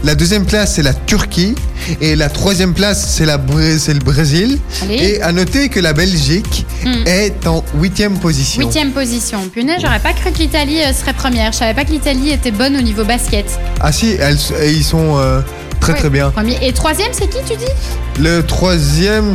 La 0.04 0.14
deuxième 0.14 0.44
place, 0.44 0.74
c'est 0.74 0.82
la 0.82 0.92
Turquie. 0.92 1.54
Et 2.00 2.14
la 2.16 2.28
troisième 2.28 2.72
place, 2.74 3.14
c'est, 3.16 3.24
le 3.26 3.98
Brésil. 4.04 4.58
Allez. 4.82 4.94
Et 4.96 5.22
à 5.22 5.32
noter 5.32 5.68
que 5.68 5.80
la 5.80 5.92
Belgique 5.92 6.66
Hmm. 6.84 7.06
est 7.06 7.46
en 7.46 7.64
huitième 7.78 8.18
position. 8.18 8.60
Huitième 8.62 8.90
position. 8.92 9.38
Punaise, 9.48 9.80
j'aurais 9.80 10.00
pas 10.00 10.12
cru 10.12 10.30
que 10.32 10.38
l'Italie 10.38 10.82
euh, 10.82 10.92
serait 10.92 11.14
première. 11.14 11.50
Je 11.52 11.56
savais 11.58 11.72
pas 11.72 11.84
que 11.86 11.90
l'Italie 11.92 12.30
était 12.30 12.50
bonne 12.50 12.76
au 12.76 12.82
niveau 12.82 13.04
basket. 13.04 13.46
Ah 13.80 13.90
si, 13.92 14.16
elles- 14.20 14.36
ils 14.66 14.84
sont 14.84 15.16
euh, 15.16 15.40
très 15.80 15.92
Ouais, 15.94 15.98
très 15.98 16.10
bien. 16.10 16.30
Premier. 16.30 16.58
Et 16.60 16.72
troisième, 16.74 17.08
c'est 17.12 17.26
qui, 17.28 17.38
tu 17.50 17.56
dis? 17.56 18.20
Le 18.22 18.42
troisième, 18.42 19.34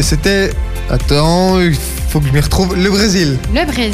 c'était... 0.00 0.50
Attends, 0.90 1.58
il 1.60 1.74
faut 2.10 2.20
que 2.20 2.26
je 2.28 2.32
m'y 2.32 2.40
retrouve. 2.40 2.76
Le 2.76 2.90
Brésil. 2.90 3.38
Le 3.54 3.64
Brésil. 3.64 3.92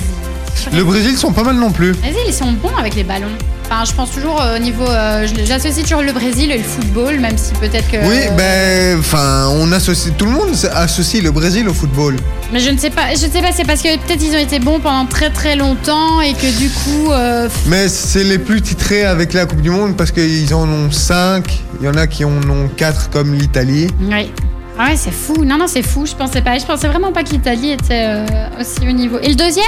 Le 0.72 0.84
Brésil 0.84 1.16
sont 1.16 1.32
pas 1.32 1.42
mal 1.42 1.56
non 1.56 1.70
plus. 1.70 1.88
Le 1.92 1.96
Brésil, 1.98 2.20
ils 2.28 2.34
sont 2.34 2.52
bons 2.52 2.74
avec 2.78 2.94
les 2.94 3.04
ballons. 3.04 3.26
Enfin, 3.66 3.84
je 3.84 3.92
pense 3.94 4.10
toujours 4.10 4.40
euh, 4.40 4.56
au 4.56 4.58
niveau. 4.58 4.84
euh, 4.86 5.26
J'associe 5.46 5.82
toujours 5.82 6.02
le 6.02 6.12
Brésil 6.12 6.50
et 6.50 6.58
le 6.58 6.62
football, 6.64 7.18
même 7.20 7.38
si 7.38 7.52
peut-être 7.54 7.90
que. 7.90 7.96
Oui, 8.06 8.18
ben, 8.36 8.98
enfin, 8.98 9.48
on 9.52 9.72
associe, 9.72 10.12
tout 10.16 10.26
le 10.26 10.32
monde 10.32 10.50
associe 10.74 11.22
le 11.22 11.30
Brésil 11.30 11.68
au 11.68 11.72
football. 11.74 12.16
Mais 12.52 12.60
je 12.60 12.70
ne 12.70 12.76
sais 12.78 12.90
pas. 12.90 13.14
Je 13.14 13.26
ne 13.26 13.30
sais 13.32 13.40
pas. 13.40 13.50
C'est 13.52 13.64
parce 13.66 13.80
que 13.82 13.96
peut-être 13.98 14.22
ils 14.22 14.34
ont 14.36 14.38
été 14.40 14.58
bons 14.58 14.78
pendant 14.78 15.06
très 15.06 15.30
très 15.30 15.56
longtemps 15.56 16.20
et 16.20 16.34
que 16.34 16.58
du 16.58 16.68
coup. 16.70 17.10
euh, 17.12 17.48
Mais 17.66 17.88
c'est 17.88 18.24
les 18.24 18.38
plus 18.38 18.60
titrés 18.60 19.04
avec 19.04 19.32
la 19.32 19.46
Coupe 19.46 19.62
du 19.62 19.70
Monde 19.70 19.96
parce 19.96 20.10
qu'ils 20.12 20.52
en 20.54 20.68
ont 20.68 20.90
5. 20.90 21.44
Il 21.80 21.86
y 21.86 21.88
en 21.88 21.94
a 21.94 22.06
qui 22.06 22.24
en 22.24 22.30
ont 22.50 22.68
4 22.76 23.08
comme 23.10 23.34
l'Italie. 23.34 23.88
Oui. 24.00 24.30
Ah 24.78 24.86
ouais, 24.88 24.96
c'est 24.96 25.12
fou. 25.12 25.44
Non, 25.44 25.56
non, 25.58 25.66
c'est 25.66 25.82
fou. 25.82 26.04
Je 26.06 26.14
pensais 26.14 26.42
pas. 26.42 26.58
Je 26.58 26.64
pensais 26.66 26.88
vraiment 26.88 27.12
pas 27.12 27.22
que 27.22 27.30
l'Italie 27.30 27.70
était 27.72 28.04
euh, 28.06 28.26
aussi 28.60 28.86
au 28.88 28.92
niveau. 28.92 29.18
Et 29.22 29.28
le 29.28 29.34
deuxième? 29.34 29.64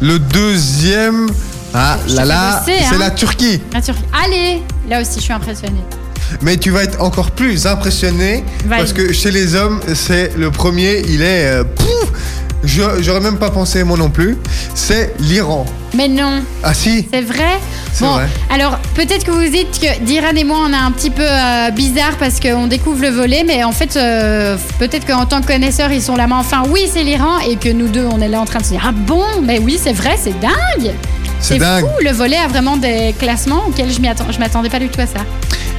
Le 0.00 0.18
deuxième, 0.18 1.28
ah 1.74 1.98
Je 2.06 2.14
là 2.16 2.24
là, 2.24 2.62
c'est 2.64 2.78
hein. 2.84 2.98
la 2.98 3.10
Turquie. 3.10 3.60
La 3.72 3.80
Turquie. 3.80 4.02
Allez 4.24 4.62
Là 4.88 5.00
aussi, 5.00 5.16
je 5.16 5.20
suis 5.22 5.32
impressionnée. 5.32 5.80
Mais 6.40 6.56
tu 6.56 6.70
vas 6.70 6.82
être 6.84 7.00
encore 7.00 7.30
plus 7.30 7.66
impressionné 7.66 8.42
parce 8.68 8.92
que 8.92 9.12
chez 9.12 9.30
les 9.30 9.54
hommes, 9.54 9.80
c'est 9.94 10.32
le 10.36 10.50
premier, 10.50 11.02
il 11.08 11.20
est. 11.22 11.46
euh, 11.46 11.64
pouf 11.64 12.10
J'aurais 12.64 13.20
même 13.20 13.38
pas 13.38 13.50
pensé 13.50 13.82
moi 13.84 13.96
non 13.98 14.08
plus. 14.10 14.38
C'est 14.74 15.14
l'Iran. 15.18 15.66
Mais 15.94 16.08
non, 16.08 16.42
Ah 16.62 16.72
si 16.72 17.06
c'est 17.12 17.20
vrai. 17.20 17.58
Bon, 18.00 18.12
vrai. 18.12 18.26
alors 18.48 18.78
peut-être 18.94 19.24
que 19.24 19.30
vous 19.30 19.50
dites 19.50 19.78
que 19.78 20.00
Diran 20.04 20.34
et 20.34 20.44
moi 20.44 20.60
on 20.66 20.72
est 20.72 20.76
un 20.76 20.90
petit 20.90 21.10
peu 21.10 21.22
euh, 21.28 21.70
bizarre 21.70 22.16
parce 22.18 22.40
qu'on 22.40 22.66
découvre 22.66 23.02
le 23.02 23.10
volet, 23.10 23.44
mais 23.46 23.62
en 23.64 23.72
fait 23.72 23.96
euh, 23.96 24.56
peut-être 24.78 25.06
qu'en 25.06 25.26
tant 25.26 25.42
que 25.42 25.46
connaisseurs 25.48 25.92
ils 25.92 26.00
sont 26.00 26.16
là, 26.16 26.26
mais 26.26 26.34
enfin 26.34 26.62
oui 26.70 26.88
c'est 26.90 27.02
l'Iran 27.02 27.40
et 27.40 27.56
que 27.56 27.68
nous 27.68 27.88
deux 27.88 28.06
on 28.10 28.20
est 28.22 28.28
là 28.28 28.40
en 28.40 28.46
train 28.46 28.60
de 28.60 28.64
se 28.64 28.70
dire 28.70 28.82
ah 28.88 28.92
bon, 28.92 29.22
mais 29.42 29.58
oui 29.58 29.78
c'est 29.82 29.92
vrai, 29.92 30.16
c'est 30.18 30.38
dingue. 30.40 30.92
C'est 31.40 31.58
dingue. 31.58 31.84
fou, 31.84 31.90
le 32.02 32.12
volet 32.12 32.36
a 32.38 32.46
vraiment 32.48 32.76
des 32.78 33.14
classements 33.18 33.64
auxquels 33.68 33.90
je 33.90 33.96
je 34.00 34.38
m'attendais 34.38 34.70
pas 34.70 34.78
du 34.78 34.88
tout 34.88 35.00
à 35.00 35.06
ça. 35.06 35.20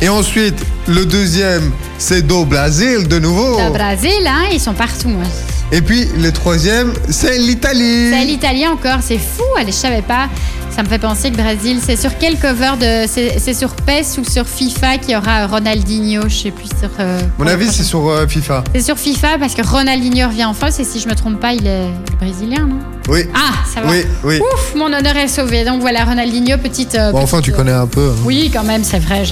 Et 0.01 0.09
ensuite, 0.09 0.61
le 0.87 1.05
deuxième, 1.05 1.71
c'est 1.97 2.21
Do 2.27 2.43
Brasil 2.43 3.07
de 3.07 3.19
nouveau. 3.19 3.57
Le 3.57 3.71
Brésil, 3.71 4.27
hein, 4.27 4.49
ils 4.51 4.59
sont 4.59 4.73
partout. 4.73 5.07
hein. 5.09 5.52
Et 5.71 5.81
puis 5.81 6.07
le 6.21 6.31
troisième, 6.31 6.93
c'est 7.09 7.37
l'Italie. 7.37 8.09
C'est 8.11 8.25
l'Italie 8.25 8.67
encore, 8.67 8.99
c'est 9.01 9.17
fou, 9.17 9.43
allez, 9.57 9.71
je 9.71 9.77
savais 9.77 10.01
pas. 10.03 10.27
Ça 10.75 10.81
me 10.81 10.87
fait 10.87 10.97
penser 10.99 11.29
que 11.29 11.37
Brésil, 11.37 11.79
c'est 11.85 11.95
sur 11.95 12.17
quel 12.17 12.37
cover 12.39 12.71
de. 12.79 13.05
C'est 13.07 13.53
sur 13.53 13.75
PES 13.75 14.17
ou 14.17 14.23
sur 14.23 14.47
FIFA 14.47 14.97
qu'il 14.97 15.11
y 15.11 15.15
aura 15.15 15.45
Ronaldinho, 15.45 16.23
je 16.27 16.35
sais 16.35 16.51
plus 16.51 16.65
sur. 16.79 16.89
euh, 16.99 17.19
Mon 17.37 17.45
avis, 17.45 17.71
c'est 17.71 17.83
sur 17.83 18.07
euh, 18.09 18.25
FIFA. 18.27 18.63
C'est 18.73 18.81
sur 18.81 18.97
FIFA 18.97 19.37
parce 19.39 19.53
que 19.53 19.61
Ronaldinho 19.61 20.27
revient 20.29 20.45
en 20.45 20.55
France 20.55 20.79
et 20.79 20.83
si 20.83 20.99
je 20.99 21.07
me 21.07 21.13
trompe 21.13 21.39
pas, 21.39 21.53
il 21.53 21.67
est 21.67 21.89
brésilien, 22.19 22.65
non? 22.65 22.79
Oui. 23.07 23.21
Ah, 23.35 23.53
ça 23.71 23.81
va. 23.81 23.91
Oui, 23.91 24.03
oui. 24.23 24.39
Ouf, 24.39 24.73
mon 24.75 24.91
honneur 24.91 25.15
est 25.15 25.27
sauvé. 25.27 25.63
Donc 25.63 25.81
voilà, 25.81 26.05
Ronaldinho, 26.05 26.57
petite. 26.57 26.95
euh, 26.95 27.11
Bon, 27.11 27.21
enfin, 27.21 27.41
tu 27.41 27.51
connais 27.51 27.71
un 27.71 27.85
peu. 27.87 28.09
hein. 28.09 28.21
Oui, 28.25 28.49
quand 28.51 28.63
même, 28.63 28.83
c'est 28.83 28.99
vrai. 28.99 29.23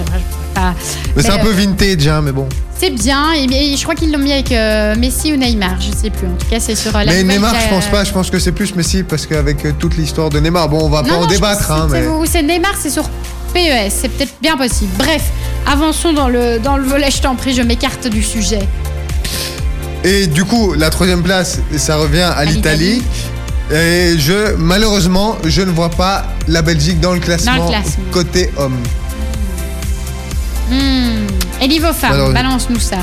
Mais 1.16 1.24
c'est 1.24 1.32
un 1.32 1.40
peu 1.40 1.50
euh, 1.50 1.54
vintage, 1.54 2.08
hein, 2.08 2.22
mais 2.24 2.32
bon. 2.32 2.48
C'est 2.78 2.90
bien. 2.90 3.34
Et, 3.34 3.76
je 3.76 3.84
crois 3.84 3.96
qu'ils 3.96 4.12
l'ont 4.12 4.20
mis 4.20 4.32
avec 4.32 4.52
euh, 4.52 4.96
Messi 4.96 5.34
ou 5.34 5.38
Neymar, 5.38 5.80
je 5.80 5.92
sais 5.96 6.10
plus. 6.10 6.28
En 6.28 6.36
tout 6.38 6.48
cas, 6.50 6.60
c'est 6.60 6.76
sur 6.76 6.96
euh, 6.96 7.04
la. 7.04 7.12
Mais 7.14 7.24
Neymar, 7.24 7.54
je 7.60 7.70
pense 7.70 7.86
pas. 7.88 8.04
Je 8.04 8.12
pense 8.12 8.30
que 8.30 8.40
c'est 8.40 8.52
plus 8.52 8.76
Messi 8.76 9.04
parce 9.04 9.26
qu'avec 9.26 9.78
toute 9.78 9.98
l'histoire 9.98 10.30
de 10.30 10.40
Neymar, 10.40 10.70
bon, 10.70 10.86
on 10.86 10.90
va 10.90 11.04
pas 11.04 11.10
Non, 11.10 11.20
en 11.22 11.26
débattre, 11.28 11.72
hein, 11.72 11.88
c'est- 11.90 12.02
mais. 12.02 12.08
Ou 12.08 12.26
c'est 12.26 12.44
Neymar, 12.44 12.74
c'est 12.80 12.90
sur 12.90 13.08
PES. 13.54 13.90
C'est 13.90 14.10
peut-être 14.10 14.34
bien 14.42 14.58
possible. 14.58 14.92
Bref, 14.98 15.24
avançons 15.66 16.14
dans 16.14 16.30
le, 16.30 16.60
dans 16.60 16.78
le 16.78 16.84
volet, 16.84 17.12
je 17.12 17.22
t'en 17.22 17.36
prie, 17.36 17.54
je 17.54 17.62
m'écarte 17.62 18.08
du 18.08 18.24
sujet. 18.24 18.68
Et 20.04 20.26
du 20.28 20.46
coup, 20.46 20.74
la 20.74 20.90
troisième 20.90 21.22
place, 21.22 21.60
ça 21.78 21.98
revient 21.98 22.22
à, 22.36 22.44
l'Italie. 22.46 22.94
l'Italie. 22.96 23.04
Et 23.74 24.18
je, 24.18 24.56
malheureusement, 24.58 25.38
je 25.46 25.62
ne 25.62 25.72
vois 25.72 25.90
pas 25.90 26.26
la 26.48 26.62
Belgique 26.62 27.00
dans 27.00 27.14
le 27.14 27.20
classement, 27.20 27.68
classement. 27.70 28.04
côté 28.12 28.52
homme. 28.58 28.78
Hmm. 30.72 31.28
Et 31.62 31.68
niveau 31.68 31.92
femme, 31.94 32.14
Alors, 32.14 32.32
balance-nous 32.34 32.80
ça. 32.80 32.98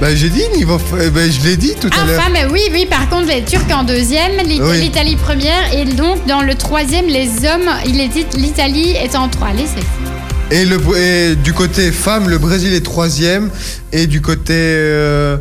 Bah, 0.00 0.14
j'ai 0.14 0.28
dit 0.28 0.42
niveau, 0.56 0.78
eh 1.00 1.10
ben, 1.10 1.30
je 1.30 1.40
l'ai 1.46 1.56
dit 1.56 1.74
tout 1.80 1.88
à 1.92 2.00
Ah, 2.02 2.06
l'heure. 2.06 2.20
femme, 2.22 2.36
oui, 2.50 2.62
oui, 2.72 2.86
par 2.86 3.08
contre, 3.08 3.28
les 3.28 3.44
Turcs 3.44 3.62
en 3.72 3.84
deuxième, 3.84 4.32
l'It- 4.44 4.60
Oui. 4.62 4.80
l'Italie 4.80 5.14
première, 5.16 5.72
et 5.72 5.84
donc 5.84 6.26
dans 6.26 6.42
le 6.42 6.54
troisième, 6.56 7.06
les 7.06 7.28
hommes, 7.46 7.70
il 7.86 8.00
est 8.00 8.08
dit 8.08 8.26
l'Italie 8.36 8.90
est 8.92 9.14
en 9.14 9.28
trois. 9.28 9.48
Allez, 9.48 9.66
c'est 9.72 9.80
fou. 9.82 10.10
Et, 10.50 10.64
le, 10.64 10.78
et 10.96 11.36
du 11.36 11.52
côté 11.52 11.92
femme, 11.92 12.28
le 12.28 12.38
Brésil 12.38 12.72
est 12.74 12.84
troisième. 12.84 13.50
Et 13.92 14.06
du 14.08 14.20
côté 14.20 14.52
euh, 14.56 15.36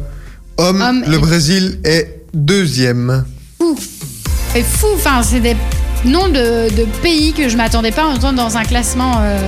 homme, 0.58 0.82
Homme 0.82 1.04
le 1.08 1.16
est- 1.16 1.20
Brésil 1.20 1.80
est 1.84 2.22
deuxième. 2.34 3.26
fou. 3.60 3.76
C'est 4.54 4.64
fou, 4.64 4.88
enfin, 4.96 5.22
c'est 5.24 5.40
des 5.40 5.56
noms 6.06 6.28
de, 6.28 6.70
de 6.76 6.86
pays 7.02 7.34
que 7.34 7.50
je 7.50 7.58
m'attendais 7.58 7.92
pas 7.92 8.04
à 8.04 8.08
entendre 8.08 8.38
dans 8.38 8.56
un 8.56 8.64
classement 8.64 9.14
euh, 9.22 9.40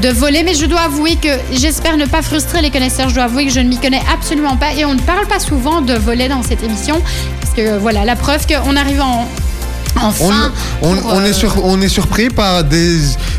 de 0.00 0.08
volet, 0.08 0.42
mais 0.44 0.54
je 0.54 0.66
dois 0.66 0.80
avouer 0.82 1.16
que 1.16 1.28
j'espère 1.52 1.96
ne 1.96 2.06
pas 2.06 2.22
frustrer 2.22 2.60
les 2.62 2.70
connaisseurs, 2.70 3.08
je 3.08 3.14
dois 3.14 3.24
avouer 3.24 3.46
que 3.46 3.52
je 3.52 3.60
ne 3.60 3.68
m'y 3.68 3.78
connais 3.78 4.02
absolument 4.12 4.56
pas 4.56 4.72
et 4.74 4.84
on 4.84 4.94
ne 4.94 5.00
parle 5.00 5.26
pas 5.26 5.38
souvent 5.38 5.80
de 5.80 5.94
volet 5.94 6.28
dans 6.28 6.42
cette 6.42 6.62
émission, 6.62 7.00
parce 7.40 7.54
que 7.54 7.78
voilà, 7.78 8.04
la 8.04 8.16
preuve 8.16 8.46
qu'on 8.46 8.76
arrive 8.76 9.00
en... 9.00 9.26
On, 9.96 10.06
Enfin, 10.06 10.50
on, 10.82 10.96
pour, 10.96 11.12
on 11.14 11.20
euh, 11.20 11.24
est 11.26 11.32
sur, 11.32 11.64
on 11.64 11.80
est 11.80 11.88
surpris 11.88 12.28
par 12.28 12.64
des, 12.64 12.96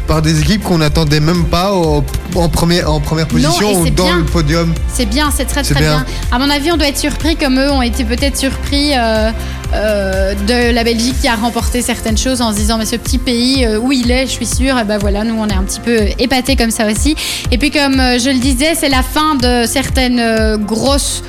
par 0.07 0.21
des 0.21 0.39
équipes 0.39 0.63
qu'on 0.63 0.77
n'attendait 0.77 1.19
même 1.19 1.43
pas 1.43 1.73
au- 1.73 2.01
en, 2.33 2.47
premier, 2.47 2.81
en 2.85 3.01
première 3.01 3.27
position 3.27 3.81
ou 3.81 3.89
dans 3.89 4.05
bien. 4.05 4.17
le 4.19 4.23
podium. 4.23 4.73
C'est 4.93 5.05
bien, 5.05 5.31
c'est 5.35 5.43
très 5.43 5.63
très 5.63 5.75
bien. 5.75 5.97
bien. 5.97 6.05
À 6.31 6.39
mon 6.39 6.49
avis, 6.49 6.71
on 6.71 6.77
doit 6.77 6.87
être 6.87 6.97
surpris 6.97 7.35
comme 7.35 7.59
eux 7.59 7.69
ont 7.69 7.81
été 7.81 8.05
peut-être 8.05 8.37
surpris 8.37 8.91
euh, 8.95 9.31
euh, 9.75 10.33
de 10.47 10.73
la 10.73 10.83
Belgique 10.83 11.15
qui 11.21 11.27
a 11.27 11.35
remporté 11.35 11.81
certaines 11.81 12.17
choses 12.17 12.41
en 12.41 12.51
se 12.51 12.57
disant 12.57 12.77
mais 12.77 12.85
ce 12.85 12.95
petit 12.95 13.17
pays 13.17 13.65
euh, 13.65 13.77
où 13.77 13.91
il 13.91 14.09
est, 14.09 14.25
je 14.25 14.31
suis 14.31 14.45
sûre. 14.45 14.77
Et 14.79 14.83
ben 14.85 14.97
voilà, 14.97 15.23
nous 15.23 15.35
on 15.37 15.47
est 15.47 15.53
un 15.53 15.63
petit 15.63 15.79
peu 15.81 15.97
épatés 16.17 16.55
comme 16.55 16.71
ça 16.71 16.87
aussi. 16.89 17.15
Et 17.51 17.57
puis 17.57 17.71
comme 17.71 17.99
euh, 17.99 18.17
je 18.17 18.29
le 18.29 18.39
disais, 18.39 18.73
c'est 18.75 18.89
la 18.89 19.03
fin 19.03 19.35
de 19.35 19.65
certaines 19.67 20.57
grosses 20.65 21.23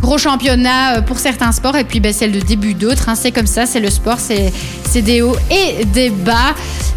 gros 0.00 0.16
championnats 0.18 1.02
pour 1.02 1.18
certains 1.18 1.52
sports 1.52 1.76
et 1.76 1.84
puis 1.84 2.00
ben, 2.00 2.12
c'est 2.12 2.26
le 2.28 2.40
début 2.40 2.72
d'autres. 2.74 3.08
hein. 3.08 3.14
C'est 3.14 3.32
comme 3.32 3.46
ça, 3.46 3.66
c'est 3.66 3.80
le 3.80 3.90
sport, 3.90 4.18
c'est 4.18 4.50
c'est 4.90 5.02
des 5.02 5.22
hauts 5.22 5.36
et 5.50 5.84
des 5.84 6.10
bas. 6.10 6.54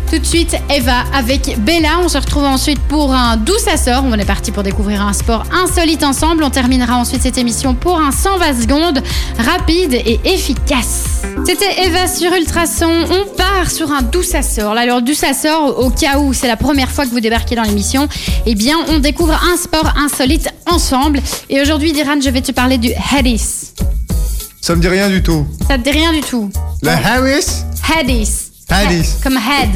Tout 0.10 0.18
de 0.20 0.26
suite, 0.26 0.56
Eva 0.70 1.04
avec 1.14 1.58
Bella. 1.60 2.00
On 2.04 2.10
se 2.10 2.18
retrouve 2.18 2.44
ensuite 2.44 2.80
pour 2.80 3.14
un 3.14 3.38
D'où 3.38 3.58
ça 3.58 3.78
sort. 3.78 4.04
On 4.06 4.14
est 4.14 4.26
parti 4.26 4.52
pour 4.52 4.64
découvrir 4.64 5.02
un 5.02 5.14
sport 5.14 5.44
insolite 5.52 6.04
ensemble. 6.04 6.44
On 6.44 6.50
terminera 6.50 6.98
ensuite 6.98 7.22
cette 7.22 7.38
émission 7.38 7.76
pour 7.76 8.00
un 8.00 8.12
120 8.12 8.62
secondes 8.62 9.04
rapide 9.38 9.94
et 9.94 10.20
efficace. 10.26 11.22
C'était 11.46 11.86
Eva 11.86 12.08
sur 12.08 12.32
Ultrason. 12.34 12.92
On 13.12 13.36
part 13.36 13.70
sur 13.72 13.92
un 13.92 14.02
D'où 14.02 14.24
ça 14.24 14.42
sort. 14.42 14.76
Alors, 14.78 15.02
D'où 15.02 15.14
ça 15.14 15.34
sort, 15.34 15.80
au 15.80 15.90
cas 15.90 16.18
où 16.20 16.34
c'est 16.34 16.48
la 16.48 16.58
première 16.58 16.90
fois 16.90 17.06
que 17.06 17.12
vous 17.12 17.20
débarquez 17.20 17.56
dans 17.56 17.64
l'émission, 17.64 18.08
eh 18.46 18.56
bien, 18.56 18.78
on 18.90 19.00
découvre 19.00 19.40
un 19.52 19.58
sport 19.58 19.94
insolite 19.98 20.50
ensemble. 20.68 21.22
Et 21.50 21.62
aujourd'hui, 21.62 21.92
Diran, 21.94 22.20
je 22.24 22.30
vais 22.30 22.42
te 22.42 22.52
parler 22.52 22.78
du 22.78 22.92
Hadis. 23.16 23.74
Ça 24.62 24.76
me 24.76 24.82
dit 24.82 24.88
rien 24.88 25.10
du 25.10 25.22
tout. 25.22 25.46
Ça 25.68 25.78
te 25.78 25.84
dit 25.84 25.92
rien 25.92 26.14
du 26.14 26.22
tout 26.22 26.50
La 26.82 26.94
Harris? 26.94 27.66
Hadis. 27.92 28.52
Hadis. 28.70 29.16
Comme 29.22 29.38
head. 29.38 29.70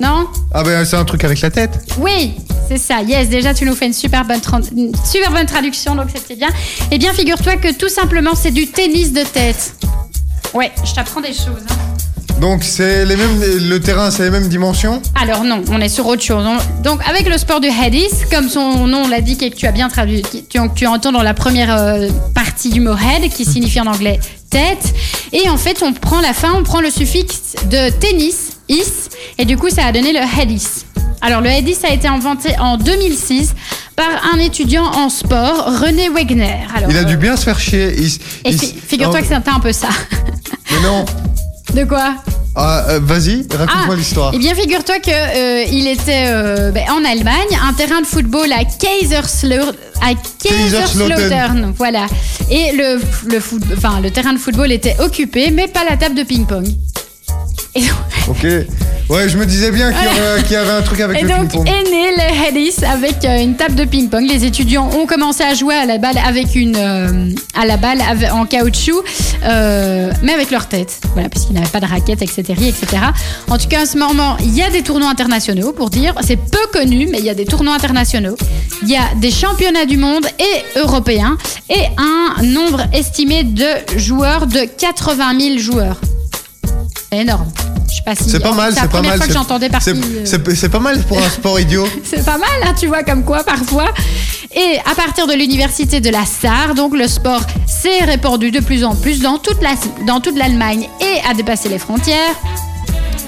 Non? 0.00 0.26
Ah 0.52 0.62
ben 0.62 0.84
c'est 0.84 0.96
un 0.96 1.04
truc 1.04 1.24
avec 1.24 1.40
la 1.40 1.50
tête. 1.50 1.78
Oui, 1.98 2.34
c'est 2.68 2.76
ça. 2.78 3.00
Yes, 3.02 3.28
déjà 3.30 3.54
tu 3.54 3.64
nous 3.64 3.74
fais 3.74 3.86
une 3.86 3.92
super 3.94 4.24
bonne, 4.24 4.40
une 4.76 4.92
super 5.04 5.30
bonne 5.30 5.46
traduction, 5.46 5.94
donc 5.94 6.08
c'était 6.14 6.36
bien. 6.36 6.48
Eh 6.90 6.98
bien, 6.98 7.12
figure-toi 7.14 7.56
que 7.56 7.72
tout 7.74 7.88
simplement 7.88 8.34
c'est 8.34 8.50
du 8.50 8.66
tennis 8.66 9.12
de 9.12 9.22
tête. 9.22 9.74
Ouais, 10.54 10.70
je 10.84 10.92
t'apprends 10.94 11.20
des 11.22 11.28
choses. 11.32 11.64
hein. 11.70 11.74
Donc 12.40 12.64
c'est 12.64 13.06
les 13.06 13.16
mêmes, 13.16 13.40
le 13.40 13.78
terrain 13.78 14.10
c'est 14.10 14.24
les 14.24 14.30
mêmes 14.30 14.48
dimensions? 14.48 15.00
Alors 15.18 15.42
non, 15.44 15.62
on 15.70 15.80
est 15.80 15.88
sur 15.88 16.06
autre 16.06 16.22
chose. 16.22 16.44
On- 16.46 16.82
Donc 16.82 17.00
avec 17.08 17.26
le 17.26 17.38
sport 17.38 17.60
du 17.60 17.68
Hadis, 17.68 18.10
comme 18.30 18.50
son 18.50 18.86
nom 18.86 19.08
l'a 19.08 19.22
dit 19.22 19.38
et 19.40 19.48
que 19.50 19.56
tu 19.56 19.66
as 19.66 19.72
bien 19.72 19.88
traduit, 19.88 20.20
tu, 20.50 20.58
tu 20.74 20.86
entends 20.86 21.12
dans 21.12 21.22
la 21.22 21.32
première 21.32 21.74
euh, 21.74 22.08
partie 22.34 22.68
du 22.68 22.80
mot 22.80 22.92
head, 22.94 23.32
qui 23.32 23.46
signifie 23.46 23.80
en 23.80 23.86
anglais 23.86 24.20
tête, 24.50 24.94
et 25.32 25.48
en 25.48 25.56
fait 25.56 25.82
on 25.82 25.92
prend 25.92 26.20
la 26.20 26.32
fin, 26.32 26.52
on 26.54 26.62
prend 26.62 26.80
le 26.80 26.90
suffixe 26.90 27.54
de 27.70 27.90
tennis, 27.90 28.58
is, 28.68 28.84
et 29.38 29.44
du 29.44 29.56
coup 29.56 29.70
ça 29.70 29.84
a 29.86 29.92
donné 29.92 30.12
le 30.12 30.20
Hadis. 30.40 30.86
Alors 31.20 31.40
le 31.40 31.50
Hadis 31.50 31.78
a 31.84 31.92
été 31.92 32.06
inventé 32.08 32.50
en 32.58 32.76
2006 32.76 33.54
par 33.96 34.06
un 34.34 34.38
étudiant 34.38 34.84
en 34.84 35.08
sport, 35.08 35.64
René 35.80 36.08
Wegner. 36.10 36.58
Alors, 36.76 36.90
Il 36.90 36.96
a 36.96 37.00
euh, 37.00 37.04
dû 37.04 37.16
bien 37.16 37.36
se 37.36 37.44
faire 37.44 37.58
chier. 37.58 37.94
Il- 37.98 38.14
Et 38.44 38.50
il- 38.52 38.58
figure-toi 38.58 39.20
que 39.22 39.26
c'était 39.26 39.48
un 39.50 39.58
peu 39.60 39.72
ça. 39.72 39.88
Mais 40.70 40.80
non. 40.80 41.04
De 41.74 41.84
quoi? 41.84 42.14
Ah, 42.58 42.84
euh, 42.88 43.00
Vas-y, 43.02 43.46
raconte-moi 43.54 43.96
l'histoire. 43.96 44.30
Eh 44.34 44.38
bien, 44.38 44.54
figure-toi 44.54 44.98
que 44.98 45.10
euh, 45.10 45.64
il 45.70 45.86
était 45.86 46.24
euh, 46.28 46.70
ben, 46.70 46.84
en 46.90 47.04
Allemagne, 47.04 47.58
un 47.62 47.72
terrain 47.74 48.00
de 48.00 48.06
football 48.06 48.50
à 48.52 48.64
Kaiserslautern, 48.64 49.74
à 50.00 50.14
Kaiserslautern, 50.42 51.74
voilà. 51.76 52.06
Et 52.50 52.72
le, 52.72 52.98
le, 53.30 53.40
foot- 53.40 53.62
enfin, 53.76 54.00
le 54.00 54.10
terrain 54.10 54.32
de 54.32 54.38
football 54.38 54.72
était 54.72 54.96
occupé, 55.00 55.50
mais 55.50 55.68
pas 55.68 55.84
la 55.88 55.96
table 55.98 56.14
de 56.14 56.22
ping-pong. 56.22 56.66
Et 57.74 57.80
donc, 57.82 57.90
Ok. 58.28 58.46
Ouais, 59.08 59.28
je 59.28 59.38
me 59.38 59.46
disais 59.46 59.70
bien 59.70 59.92
qu'il 59.92 60.02
y, 60.02 60.06
aurait- 60.06 60.42
qu'il 60.42 60.52
y 60.52 60.56
avait 60.56 60.70
un 60.72 60.82
truc 60.82 60.98
avec 61.00 61.18
et 61.20 61.22
le 61.22 61.28
donc 61.28 61.48
ping-pong. 61.50 61.68
est 61.68 61.90
né 61.90 62.10
le 62.16 62.48
Hadis 62.48 62.82
avec 62.84 63.24
euh, 63.24 63.40
une 63.40 63.54
table 63.54 63.76
de 63.76 63.84
ping-pong. 63.84 64.24
Les 64.28 64.44
étudiants 64.44 64.90
ont 64.98 65.06
commencé 65.06 65.44
à 65.44 65.54
jouer 65.54 65.76
à 65.76 65.86
la 65.86 65.98
balle 65.98 66.18
avec 66.26 66.56
une 66.56 66.76
euh, 66.76 67.30
à 67.54 67.66
la 67.66 67.76
balle 67.76 68.00
en 68.32 68.46
caoutchouc, 68.46 69.00
euh, 69.44 70.10
mais 70.24 70.32
avec 70.32 70.50
leur 70.50 70.66
tête. 70.66 71.00
Voilà, 71.12 71.28
puisqu'ils 71.28 71.52
n'avaient 71.54 71.68
pas 71.68 71.78
de 71.80 71.86
raquettes, 71.86 72.22
etc., 72.22 72.42
etc. 72.48 73.02
En 73.48 73.58
tout 73.58 73.68
cas, 73.68 73.82
en 73.82 73.86
ce 73.86 73.96
moment, 73.96 74.36
il 74.40 74.52
y 74.56 74.62
a 74.62 74.70
des 74.70 74.82
tournois 74.82 75.08
internationaux 75.10 75.72
pour 75.72 75.88
dire. 75.88 76.14
C'est 76.22 76.36
peu 76.36 76.66
connu, 76.72 77.06
mais 77.10 77.18
il 77.20 77.24
y 77.24 77.30
a 77.30 77.34
des 77.34 77.44
tournois 77.46 77.74
internationaux. 77.74 78.36
Il 78.82 78.88
y 78.88 78.96
a 78.96 79.14
des 79.20 79.30
championnats 79.30 79.86
du 79.86 79.98
monde 79.98 80.26
et 80.40 80.78
européens 80.80 81.38
et 81.70 81.84
un 81.96 82.42
nombre 82.42 82.82
estimé 82.92 83.44
de 83.44 83.66
joueurs 83.96 84.48
de 84.48 84.64
80 84.78 85.38
000 85.40 85.58
joueurs. 85.58 86.00
C'est 87.12 87.18
énorme. 87.20 87.46
Je 87.88 87.96
sais 87.96 88.02
pas 88.04 88.14
si. 88.14 88.28
C'est 88.30 88.40
pas 88.40 88.52
mal, 88.52 88.72
C'est 88.74 88.88
pas 88.88 89.02
mal. 89.02 89.20
c'est- 89.22 89.32
j'entendais 89.32 89.68
c'est- 89.80 89.90
euh, 89.94 90.54
C'est 90.54 90.68
pas 90.68 90.80
mal 90.80 91.02
pour 91.04 91.18
un 91.18 91.30
sport 91.30 91.58
idiot. 91.60 91.86
c'est 92.04 92.24
pas 92.24 92.38
mal, 92.38 92.48
hein, 92.64 92.74
tu 92.78 92.86
vois, 92.86 93.02
comme 93.02 93.24
quoi, 93.24 93.42
parfois. 93.44 93.92
Et 94.54 94.78
à 94.90 94.94
partir 94.94 95.26
de 95.26 95.34
l'université 95.34 96.00
de 96.00 96.10
la 96.10 96.24
Sarre, 96.24 96.74
donc 96.74 96.96
le 96.96 97.06
sport 97.08 97.42
s'est 97.66 98.04
répandu 98.04 98.50
de 98.50 98.60
plus 98.60 98.84
en 98.84 98.94
plus 98.94 99.20
dans 99.20 99.38
toute 99.38 99.62
la- 99.62 99.74
dans 100.06 100.20
toute 100.20 100.36
l'Allemagne 100.36 100.88
et 101.00 101.28
a 101.30 101.34
dépassé 101.34 101.68
les 101.68 101.78
frontières. 101.78 102.34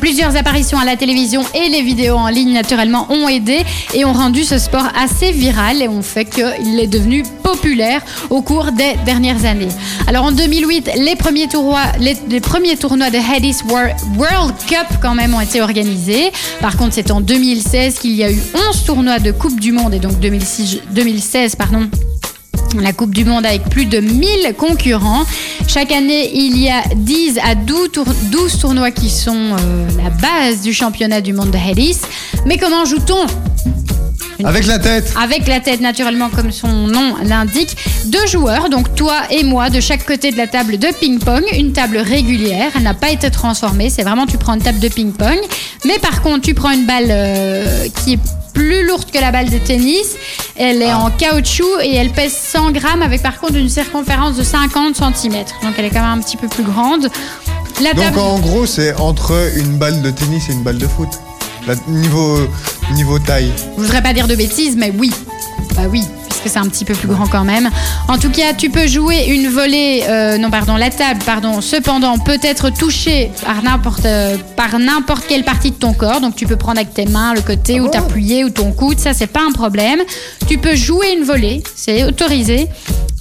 Plusieurs 0.00 0.36
apparitions 0.36 0.78
à 0.78 0.84
la 0.84 0.96
télévision 0.96 1.42
et 1.54 1.68
les 1.68 1.82
vidéos 1.82 2.16
en 2.16 2.28
ligne, 2.28 2.52
naturellement, 2.52 3.06
ont 3.10 3.28
aidé 3.28 3.62
et 3.94 4.04
ont 4.04 4.12
rendu 4.12 4.44
ce 4.44 4.58
sport 4.58 4.86
assez 4.98 5.32
viral 5.32 5.82
et 5.82 5.88
ont 5.88 6.02
fait 6.02 6.24
qu'il 6.24 6.78
est 6.80 6.86
devenu 6.86 7.24
populaire 7.42 8.02
au 8.30 8.42
cours 8.42 8.72
des 8.72 8.94
dernières 9.04 9.44
années. 9.44 9.68
Alors 10.06 10.24
en 10.24 10.32
2008, 10.32 10.90
les 10.98 11.16
premiers 11.16 11.48
tournois, 11.48 11.80
les, 12.00 12.40
premiers 12.40 12.76
tournois 12.76 13.10
de 13.10 13.18
Wor- 13.18 13.94
World 14.16 14.54
Cup 14.66 14.86
quand 15.02 15.14
même 15.14 15.34
ont 15.34 15.40
été 15.40 15.60
organisés. 15.60 16.30
Par 16.60 16.76
contre, 16.76 16.94
c'est 16.94 17.10
en 17.10 17.20
2016 17.20 17.98
qu'il 17.98 18.12
y 18.14 18.24
a 18.24 18.30
eu 18.30 18.40
11 18.70 18.84
tournois 18.84 19.18
de 19.18 19.32
Coupe 19.32 19.58
du 19.60 19.72
Monde 19.72 19.94
et 19.94 19.98
donc 19.98 20.18
2006, 20.20 20.78
2016, 20.90 21.56
pardon, 21.56 21.88
la 22.80 22.92
Coupe 22.92 23.14
du 23.14 23.24
Monde 23.24 23.46
avec 23.46 23.64
plus 23.68 23.86
de 23.86 23.98
1000 24.00 24.54
concurrents. 24.56 25.24
Chaque 25.66 25.92
année, 25.92 26.30
il 26.34 26.56
y 26.58 26.68
a 26.70 26.82
10 26.96 27.38
à 27.44 27.54
12, 27.54 27.90
tour- 27.92 28.06
12 28.30 28.58
tournois 28.58 28.90
qui 28.90 29.10
sont 29.10 29.34
euh, 29.58 29.86
la 30.02 30.10
base 30.10 30.62
du 30.62 30.72
championnat 30.72 31.20
du 31.20 31.32
monde 31.32 31.50
de 31.50 31.58
Hadis. 31.58 32.00
Mais 32.46 32.56
comment 32.58 32.84
joue-t-on? 32.84 33.26
Avec 34.44 34.66
la 34.66 34.78
tête. 34.78 35.12
avec 35.20 35.48
la 35.48 35.58
tête 35.58 35.80
naturellement 35.80 36.28
comme 36.30 36.52
son 36.52 36.68
nom 36.86 37.16
l'indique. 37.24 37.76
Deux 38.04 38.24
joueurs, 38.28 38.70
donc 38.70 38.94
toi 38.94 39.22
et 39.30 39.42
moi, 39.42 39.68
de 39.68 39.80
chaque 39.80 40.06
côté 40.06 40.30
de 40.30 40.36
la 40.36 40.46
table 40.46 40.78
de 40.78 40.86
ping-pong. 41.00 41.42
Une 41.58 41.72
table 41.72 41.98
régulière, 41.98 42.70
elle 42.76 42.84
n'a 42.84 42.94
pas 42.94 43.10
été 43.10 43.32
transformée. 43.32 43.90
C'est 43.90 44.02
vraiment, 44.04 44.26
tu 44.26 44.38
prends 44.38 44.54
une 44.54 44.62
table 44.62 44.78
de 44.78 44.86
ping-pong. 44.88 45.38
Mais 45.84 45.98
par 45.98 46.22
contre, 46.22 46.42
tu 46.42 46.54
prends 46.54 46.70
une 46.70 46.86
balle 46.86 47.06
euh, 47.10 47.86
qui 48.04 48.12
est 48.12 48.18
plus 48.52 48.86
lourde 48.86 49.10
que 49.10 49.18
la 49.18 49.30
balle 49.30 49.50
de 49.50 49.58
tennis. 49.58 50.16
Elle 50.56 50.82
est 50.82 50.92
en 50.92 51.10
caoutchouc 51.10 51.80
et 51.82 51.94
elle 51.94 52.10
pèse 52.10 52.32
100 52.32 52.72
grammes 52.72 53.02
avec 53.02 53.22
par 53.22 53.38
contre 53.38 53.56
une 53.56 53.68
circonférence 53.68 54.36
de 54.36 54.42
50 54.42 54.96
cm. 54.96 55.44
Donc 55.62 55.74
elle 55.78 55.84
est 55.84 55.90
quand 55.90 56.00
même 56.00 56.18
un 56.18 56.22
petit 56.22 56.36
peu 56.36 56.48
plus 56.48 56.64
grande. 56.64 57.08
La 57.82 57.94
Donc 57.94 58.04
table... 58.04 58.18
en 58.18 58.38
gros, 58.40 58.66
c'est 58.66 58.94
entre 58.96 59.34
une 59.56 59.78
balle 59.78 60.02
de 60.02 60.10
tennis 60.10 60.48
et 60.48 60.52
une 60.52 60.62
balle 60.62 60.78
de 60.78 60.86
foot. 60.86 61.08
Niveau, 61.86 62.38
niveau 62.94 63.18
taille. 63.18 63.52
Je 63.76 63.82
voudrais 63.82 64.02
pas 64.02 64.14
dire 64.14 64.26
de 64.26 64.34
bêtises, 64.34 64.74
mais 64.76 64.90
oui. 64.98 65.12
Bah 65.76 65.82
oui, 65.90 66.02
puisque 66.38 66.52
c'est 66.52 66.58
un 66.58 66.68
petit 66.68 66.84
peu 66.84 66.94
plus 66.94 67.08
grand 67.08 67.26
quand 67.26 67.44
même. 67.44 67.68
En 68.08 68.18
tout 68.18 68.30
cas, 68.30 68.52
tu 68.56 68.70
peux 68.70 68.86
jouer 68.86 69.26
une 69.28 69.48
volée, 69.48 70.04
euh, 70.08 70.38
non 70.38 70.50
pardon, 70.50 70.76
la 70.76 70.90
table, 70.90 71.20
pardon, 71.24 71.60
cependant 71.60 72.18
peut 72.18 72.38
être 72.42 72.70
touchée 72.70 73.30
par 73.44 73.62
n'importe 73.62 74.06
euh, 74.06 74.36
par 74.56 74.78
n'importe 74.78 75.26
quelle 75.26 75.44
partie 75.44 75.70
de 75.70 75.76
ton 75.76 75.92
corps. 75.92 76.20
Donc 76.20 76.36
tu 76.36 76.46
peux 76.46 76.56
prendre 76.56 76.78
avec 76.78 76.94
tes 76.94 77.06
mains 77.06 77.34
le 77.34 77.40
côté 77.40 77.80
ou 77.80 77.88
t'appuyer 77.88 78.44
ou 78.44 78.50
ton 78.50 78.72
coude, 78.72 78.98
ça 78.98 79.14
c'est 79.14 79.26
pas 79.26 79.42
un 79.42 79.52
problème. 79.52 80.00
Tu 80.46 80.58
peux 80.58 80.74
jouer 80.74 81.12
une 81.12 81.24
volée, 81.24 81.62
c'est 81.74 82.04
autorisé. 82.04 82.68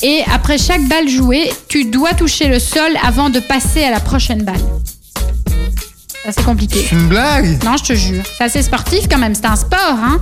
Et 0.01 0.21
après 0.33 0.57
chaque 0.57 0.83
balle 0.83 1.09
jouée, 1.09 1.51
tu 1.67 1.85
dois 1.85 2.13
toucher 2.13 2.47
le 2.47 2.59
sol 2.59 2.91
avant 3.03 3.29
de 3.29 3.39
passer 3.39 3.83
à 3.83 3.91
la 3.91 3.99
prochaine 3.99 4.43
balle. 4.43 4.55
Ça 6.27 6.33
c'est 6.35 6.43
compliqué. 6.43 6.85
C'est 6.89 6.95
une 6.97 7.07
blague? 7.07 7.63
Non, 7.63 7.77
je 7.77 7.83
te 7.85 7.93
jure. 7.93 8.21
C'est 8.37 8.43
assez 8.43 8.61
sportif 8.61 9.07
quand 9.09 9.17
même, 9.17 9.33
c'est 9.33 9.45
un 9.45 9.55
sport, 9.55 9.79
hein. 10.03 10.19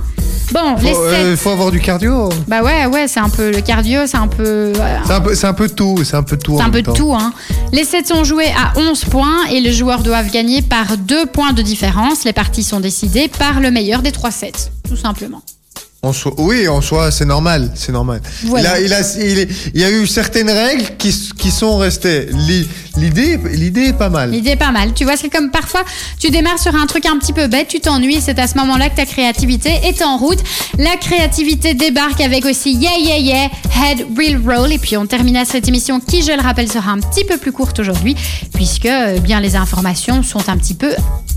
Bon, 0.52 0.76
les 0.80 0.92
faut, 0.94 1.10
sept. 1.10 1.14
euh, 1.24 1.36
faut 1.36 1.50
avoir 1.50 1.72
du 1.72 1.80
cardio. 1.80 2.28
Bah 2.46 2.62
ouais, 2.62 2.86
ouais, 2.86 3.08
c'est 3.08 3.18
un 3.18 3.28
peu 3.28 3.50
le 3.50 3.60
cardio, 3.60 4.06
c'est 4.06 4.16
un 4.16 4.28
peu. 4.28 4.44
euh, 4.46 4.72
C'est 5.04 5.12
un 5.14 5.20
peu, 5.20 5.34
c'est 5.34 5.46
un 5.48 5.52
peu 5.52 5.68
tout. 5.68 5.98
C'est 6.04 6.14
un 6.14 6.22
peu 6.22 6.36
tout. 6.36 6.56
C'est 6.58 6.62
en 6.62 6.66
un 6.66 6.70
peu 6.70 6.76
même 6.76 6.82
de 6.82 6.86
temps. 6.86 6.94
tout, 6.94 7.12
hein. 7.12 7.32
Les 7.72 7.82
sets 7.82 8.04
sont 8.04 8.22
joués 8.22 8.46
à 8.56 8.78
11 8.78 9.06
points 9.06 9.46
et 9.50 9.58
les 9.60 9.72
joueurs 9.72 10.04
doivent 10.04 10.30
gagner 10.30 10.62
par 10.62 10.96
2 10.96 11.26
points 11.26 11.52
de 11.52 11.62
différence. 11.62 12.22
Les 12.22 12.32
parties 12.32 12.62
sont 12.62 12.78
décidées 12.78 13.26
par 13.26 13.58
le 13.58 13.72
meilleur 13.72 14.02
des 14.02 14.12
3 14.12 14.30
sets, 14.30 14.52
tout 14.88 14.96
simplement. 14.96 15.42
En 16.06 16.12
soi- 16.12 16.34
oui, 16.38 16.68
en 16.68 16.80
soi, 16.80 17.10
c'est 17.10 17.24
normal, 17.24 17.70
c'est 17.74 17.90
normal. 17.92 18.20
Voilà. 18.44 18.78
Il, 18.80 18.92
a, 18.92 19.00
il, 19.00 19.04
a, 19.04 19.16
il, 19.24 19.38
est- 19.40 19.48
il 19.74 19.80
y 19.80 19.84
a 19.84 19.90
eu 19.90 20.06
certaines 20.06 20.50
règles 20.50 20.84
qui, 20.98 21.12
qui 21.36 21.50
sont 21.50 21.76
restées. 21.78 22.28
L'i- 22.32 22.68
L'idée, 22.98 23.38
l'idée 23.52 23.88
est 23.88 23.92
pas 23.92 24.08
mal. 24.08 24.30
L'idée 24.30 24.52
est 24.52 24.56
pas 24.56 24.70
mal. 24.70 24.94
Tu 24.94 25.04
vois, 25.04 25.18
c'est 25.18 25.28
comme 25.28 25.50
parfois, 25.50 25.84
tu 26.18 26.30
démarres 26.30 26.58
sur 26.58 26.74
un 26.74 26.86
truc 26.86 27.04
un 27.04 27.18
petit 27.18 27.34
peu 27.34 27.46
bête, 27.46 27.68
tu 27.68 27.78
t'ennuies, 27.78 28.22
c'est 28.22 28.38
à 28.38 28.46
ce 28.46 28.56
moment-là 28.56 28.88
que 28.88 28.96
ta 28.96 29.04
créativité 29.04 29.68
est 29.84 30.00
en 30.02 30.16
route. 30.16 30.38
La 30.78 30.96
créativité 30.96 31.74
débarque 31.74 32.22
avec 32.22 32.46
aussi 32.46 32.72
Yeah 32.72 32.96
Yeah 32.98 33.18
Yeah, 33.18 33.50
Head 33.84 34.06
Real 34.16 34.40
Roll. 34.42 34.72
Et 34.72 34.78
puis 34.78 34.96
on 34.96 35.04
termine 35.04 35.38
cette 35.44 35.68
émission 35.68 36.00
qui, 36.00 36.22
je 36.22 36.32
le 36.32 36.40
rappelle, 36.40 36.72
sera 36.72 36.90
un 36.92 37.00
petit 37.00 37.24
peu 37.24 37.36
plus 37.36 37.52
courte 37.52 37.78
aujourd'hui, 37.80 38.16
puisque 38.54 38.86
euh, 38.86 39.18
bien 39.18 39.40
les 39.40 39.56
informations 39.56 40.22
sont 40.22 40.48
un 40.48 40.56
petit 40.56 40.74
peu 40.74 40.92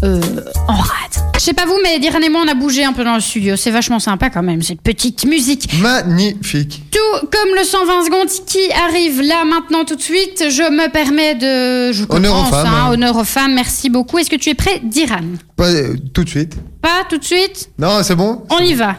euh, 0.05 0.21
en 0.69 0.77
rade. 0.77 0.95
Je 1.35 1.41
sais 1.41 1.53
pas 1.53 1.65
vous, 1.65 1.77
mais 1.83 1.99
Diran 1.99 2.19
et 2.21 2.29
moi, 2.29 2.41
on 2.45 2.49
a 2.49 2.53
bougé 2.55 2.85
un 2.85 2.93
peu 2.93 3.03
dans 3.03 3.15
le 3.15 3.21
studio. 3.21 3.57
C'est 3.57 3.71
vachement 3.71 3.99
sympa 3.99 4.29
quand 4.29 4.43
même, 4.43 4.58
cette 4.61 4.81
petite 4.81 5.25
musique. 5.25 5.69
Magnifique. 5.79 6.83
Tout 6.91 7.27
comme 7.31 7.55
le 7.55 7.63
120 7.63 8.05
secondes 8.05 8.29
qui 8.45 8.71
arrive 8.71 9.21
là 9.21 9.43
maintenant 9.45 9.85
tout 9.85 9.95
de 9.95 10.01
suite, 10.01 10.45
je 10.49 10.71
me 10.71 10.91
permets 10.91 11.35
de... 11.35 11.91
Je 11.91 12.05
Honneur 12.09 12.35
aux 12.35 12.45
femmes, 12.45 12.67
hein, 12.67 12.85
hein. 12.85 12.91
honneur 12.91 13.15
aux 13.15 13.23
femmes, 13.23 13.53
merci 13.53 13.89
beaucoup. 13.89 14.17
Est-ce 14.19 14.29
que 14.29 14.35
tu 14.35 14.49
es 14.49 14.55
prêt, 14.55 14.81
Diran? 14.83 15.21
Pas 15.55 15.69
euh, 15.69 15.95
tout 16.13 16.23
de 16.23 16.29
suite. 16.29 16.55
Pas 16.81 17.03
tout 17.09 17.17
de 17.17 17.25
suite? 17.25 17.69
Non, 17.77 18.01
c'est 18.03 18.15
bon 18.15 18.43
On 18.49 18.59
y 18.59 18.73
va. 18.73 18.95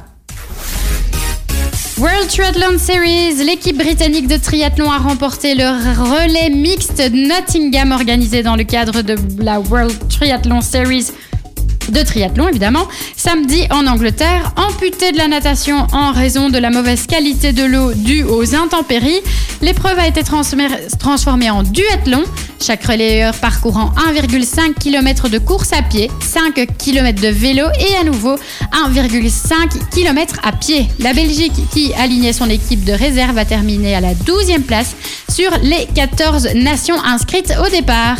World 2.00 2.28
Triathlon 2.28 2.78
Series, 2.78 3.44
l'équipe 3.44 3.76
britannique 3.76 4.26
de 4.26 4.38
triathlon 4.38 4.90
a 4.90 4.96
remporté 4.96 5.54
le 5.54 5.66
relais 6.00 6.48
mixte 6.48 7.02
Nottingham 7.12 7.92
organisé 7.92 8.42
dans 8.42 8.56
le 8.56 8.64
cadre 8.64 9.02
de 9.02 9.16
la 9.38 9.60
World 9.60 10.08
Triathlon 10.08 10.62
Series 10.62 11.08
de 11.90 12.03
triathlon 12.03 12.48
évidemment, 12.48 12.88
samedi 13.16 13.66
en 13.70 13.87
Angleterre, 13.87 14.53
amputé 14.57 15.12
de 15.12 15.18
la 15.18 15.29
natation 15.29 15.87
en 15.92 16.12
raison 16.12 16.48
de 16.48 16.59
la 16.59 16.70
mauvaise 16.70 17.07
qualité 17.07 17.53
de 17.53 17.64
l'eau 17.64 17.92
due 17.92 18.24
aux 18.24 18.55
intempéries. 18.55 19.20
L'épreuve 19.62 19.98
a 19.98 20.07
été 20.07 20.22
transformée 20.22 21.50
en 21.50 21.62
duathlon, 21.62 22.24
chaque 22.62 22.84
relayeur 22.84 23.34
parcourant 23.34 23.92
1,5 24.14 24.74
km 24.78 25.28
de 25.28 25.38
course 25.38 25.72
à 25.72 25.82
pied, 25.82 26.10
5 26.20 26.66
km 26.78 27.20
de 27.20 27.28
vélo 27.28 27.64
et 27.78 27.96
à 27.96 28.04
nouveau 28.04 28.36
1,5 28.86 29.90
km 29.90 30.36
à 30.42 30.52
pied. 30.52 30.88
La 30.98 31.12
Belgique, 31.12 31.52
qui 31.72 31.92
alignait 31.94 32.32
son 32.32 32.48
équipe 32.50 32.84
de 32.84 32.92
réserve, 32.92 33.38
a 33.38 33.44
terminé 33.44 33.94
à 33.94 34.00
la 34.00 34.14
12e 34.14 34.62
place 34.62 34.94
sur 35.30 35.50
les 35.62 35.86
14 35.94 36.54
nations 36.54 37.02
inscrites 37.02 37.52
au 37.64 37.68
départ. 37.70 38.18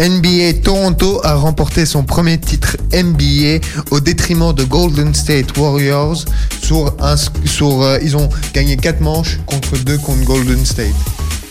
NBA 0.00 0.60
Toronto 0.62 1.20
a 1.24 1.34
remporté 1.34 1.86
son 1.86 2.02
premier 2.02 2.38
titre 2.38 2.76
NBA 2.92 3.64
au 3.90 4.00
détriment 4.00 4.52
de 4.52 4.64
Golden 4.64 5.14
State 5.14 5.56
Warriors. 5.56 6.24
Euh, 6.70 7.98
ils 8.02 8.16
ont 8.16 8.28
gagné 8.52 8.76
4 8.76 9.00
manches 9.00 9.38
contre 9.46 9.76
2 9.78 9.98
contre 9.98 10.24
Golden 10.24 10.64
State. 10.64 10.94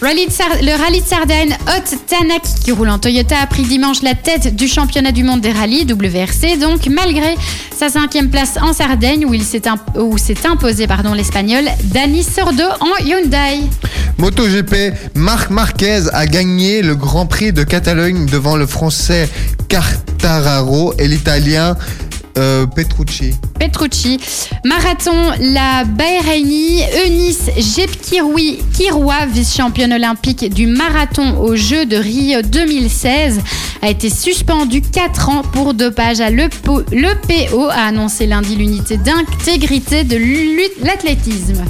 Le 0.04 0.78
rallye 0.78 1.00
de 1.00 1.06
Sardaigne 1.08 1.58
Hot 1.66 1.96
Tanak 2.08 2.42
qui 2.66 2.74
roule 2.74 2.90
en 2.90 3.00
Toyota 3.00 3.38
a 3.42 3.48
pris 3.48 3.64
dimanche 3.64 4.02
la 4.02 4.16
tête 4.16 4.54
du 4.54 4.68
championnat 4.68 5.14
du 5.14 5.24
monde 5.24 5.40
des 5.40 5.54
rallyes 5.54 5.86
WRC 5.86 6.60
donc 6.60 6.88
malgré 6.88 7.38
sa 7.74 7.88
cinquième 7.88 8.30
place 8.30 8.58
en 8.62 8.74
Sardaigne 8.74 9.26
où 9.26 9.34
s'est 10.18 10.46
imposé 10.46 10.88
l'espagnol 11.16 11.64
Dani 11.86 12.22
Sordo 12.22 12.66
en 12.82 13.06
Hyundai. 13.06 13.62
MotoGP, 14.18 14.94
Marc 15.16 15.50
Marquez 15.50 16.02
a 16.12 16.26
gagné 16.26 16.82
le 16.82 16.98
Grand 16.98 17.26
Prix 17.26 17.54
de 17.54 17.64
Catalogne 17.64 18.26
devant 18.26 18.58
le 18.58 18.68
français 18.68 19.30
Quartararo 19.70 20.94
et 21.00 21.08
l'italien 21.08 21.78
euh, 22.38 22.66
Petrucci. 22.66 23.36
Petrucci. 23.68 24.20
Marathon, 24.66 25.32
la 25.40 25.86
Bahreïni 25.86 26.82
Eunice 27.06 27.50
Jepkirui 27.56 28.60
Kiroua, 28.74 29.26
vice-championne 29.26 29.94
olympique 29.94 30.54
du 30.54 30.68
marathon 30.68 31.38
aux 31.40 31.56
Jeux 31.56 31.86
de 31.86 31.96
Rio 31.96 32.42
2016, 32.42 33.40
a 33.82 33.90
été 33.90 34.10
suspendue 34.10 34.82
4 34.82 35.30
ans 35.30 35.42
pour 35.44 35.74
dopage 35.74 36.20
à 36.20 36.30
l'EPO, 36.30 36.84
l'EPO 36.92 37.70
a 37.70 37.88
annoncé 37.88 38.28
lundi 38.28 38.58
l'unité 38.58 38.98
d'intégrité 38.98 40.04
de 40.04 40.18
l'athlétisme. 40.84 41.64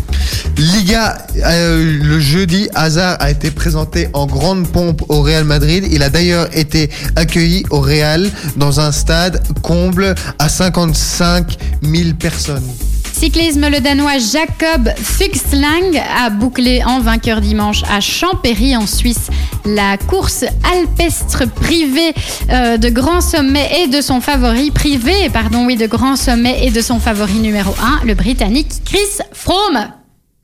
Liga, 0.57 1.17
euh, 1.43 1.99
le 2.01 2.19
jeudi, 2.19 2.69
Hazard 2.75 3.17
a 3.19 3.31
été 3.31 3.49
présenté 3.49 4.07
en 4.13 4.27
grande 4.27 4.67
pompe 4.67 5.01
au 5.09 5.21
Real 5.21 5.43
Madrid. 5.43 5.87
Il 5.91 6.03
a 6.03 6.09
d'ailleurs 6.09 6.47
été 6.55 6.91
accueilli 7.15 7.65
au 7.71 7.81
Real 7.81 8.29
dans 8.55 8.79
un 8.79 8.91
stade 8.91 9.41
comble 9.63 10.13
à 10.37 10.49
55 10.49 11.57
000 11.83 12.15
personnes. 12.15 12.67
Cyclisme, 13.13 13.69
le 13.69 13.79
Danois 13.79 14.17
Jacob 14.17 14.89
Fuchslang 14.97 16.01
a 16.17 16.29
bouclé 16.29 16.83
en 16.83 16.99
vainqueur 16.99 17.41
dimanche 17.41 17.83
à 17.89 17.99
Champéry 18.01 18.75
en 18.75 18.87
Suisse 18.87 19.29
la 19.65 19.97
course 19.97 20.43
alpestre 20.73 21.47
privée 21.47 22.13
euh, 22.49 22.77
de 22.77 22.89
grand 22.89 23.21
sommet 23.21 23.83
et 23.83 23.87
de 23.87 24.01
son 24.01 24.19
favori 24.19 24.71
privé, 24.71 25.29
pardon, 25.31 25.65
oui, 25.65 25.77
de 25.77 25.85
grand 25.85 26.15
sommet 26.15 26.65
et 26.65 26.71
de 26.71 26.81
son 26.81 26.99
favori 26.99 27.39
numéro 27.39 27.73
1, 28.01 28.05
le 28.05 28.13
Britannique 28.13 28.71
Chris 28.83 29.23
Froome. 29.31 29.87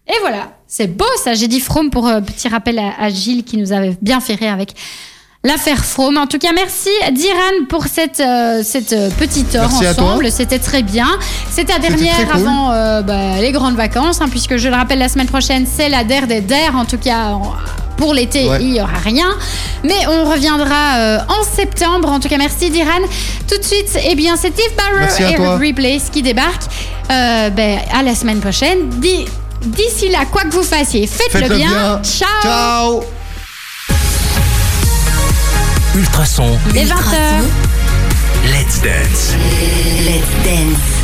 Et 0.08 0.16
voilà, 0.22 0.54
c'est 0.68 0.88
beau 0.88 1.06
ça. 1.24 1.34
J'ai 1.34 1.48
dit 1.48 1.60
Froome 1.60 1.90
pour 1.90 2.08
euh, 2.08 2.22
petit 2.22 2.48
rappel 2.48 2.80
à, 2.80 2.94
à 3.00 3.10
Gilles 3.10 3.44
qui 3.44 3.58
nous 3.58 3.74
avait 3.74 3.98
bien 4.02 4.22
fait 4.22 4.36
rire 4.36 4.54
avec 4.54 4.74
l'affaire 5.44 5.84
Froome. 5.86 6.18
En 6.18 6.28
tout 6.28 6.38
cas, 6.40 6.52
merci 6.54 6.90
Diran 7.14 7.66
pour 7.70 7.86
cette, 7.88 8.20
euh, 8.20 8.62
cette 8.64 8.94
euh, 8.94 9.10
petite 9.18 9.56
heure 9.56 9.70
Merci 9.70 9.88
ensemble. 10.00 10.32
C'était 10.32 10.60
très 10.60 10.84
bien. 10.84 11.08
C'est 11.52 11.66
ta 11.66 11.80
dernière 11.80 12.16
cool. 12.32 12.42
avant 12.42 12.72
euh, 12.72 13.02
bah, 13.02 13.40
les 13.42 13.52
grandes 13.52 13.76
vacances, 13.76 14.22
hein, 14.22 14.28
puisque 14.30 14.58
je 14.58 14.68
le 14.68 14.76
rappelle, 14.76 15.00
la 15.00 15.10
semaine 15.10 15.28
prochaine, 15.28 15.66
c'est 15.66 15.90
la 15.90 16.04
der 16.04 16.28
des 16.28 16.42
der. 16.42 16.76
En 16.76 16.86
tout 16.86 16.98
cas, 16.98 17.38
pour 17.98 18.14
l'été, 18.14 18.48
Ouais. 18.50 18.58
il 18.62 18.72
n'y 18.72 18.82
aura 18.82 18.98
rien. 19.04 19.30
Mais 19.84 20.06
on 20.08 20.30
reviendra 20.30 20.98
euh, 20.98 21.20
en 21.30 21.44
septembre. 21.56 22.10
En 22.10 22.20
tout 22.20 22.28
cas, 22.30 22.38
merci 22.38 22.70
Diran. 22.70 23.00
Tout 23.50 23.58
de 23.58 23.64
suite, 23.64 23.98
eh 24.10 24.16
bien, 24.16 24.36
c'est 24.36 24.52
Steve 24.54 24.76
Barrow 24.76 25.32
et 25.32 25.36
toi. 25.36 25.58
Replace 25.58 26.10
qui 26.12 26.22
débarquent. 26.22 26.68
Euh, 27.12 27.50
ben, 27.50 27.80
à 27.94 28.04
la 28.04 28.14
semaine 28.14 28.40
prochaine. 28.40 28.90
Di- 29.00 29.26
D'ici 29.66 30.08
là, 30.10 30.20
quoi 30.32 30.44
que 30.44 30.52
vous 30.52 30.64
fassiez, 30.64 31.06
faites-le 31.06 31.54
bien. 31.54 31.68
bien. 31.68 32.02
Ciao. 32.04 32.30
Ciao 32.42 33.04
Ultrason. 36.00 36.58
Les 36.74 36.86
20 36.86 36.96
Ultrason. 36.96 37.14
heures. 37.14 37.44
Let's 38.54 38.82
dance. 38.82 39.36
Let's 40.06 40.44
dance. 40.46 40.99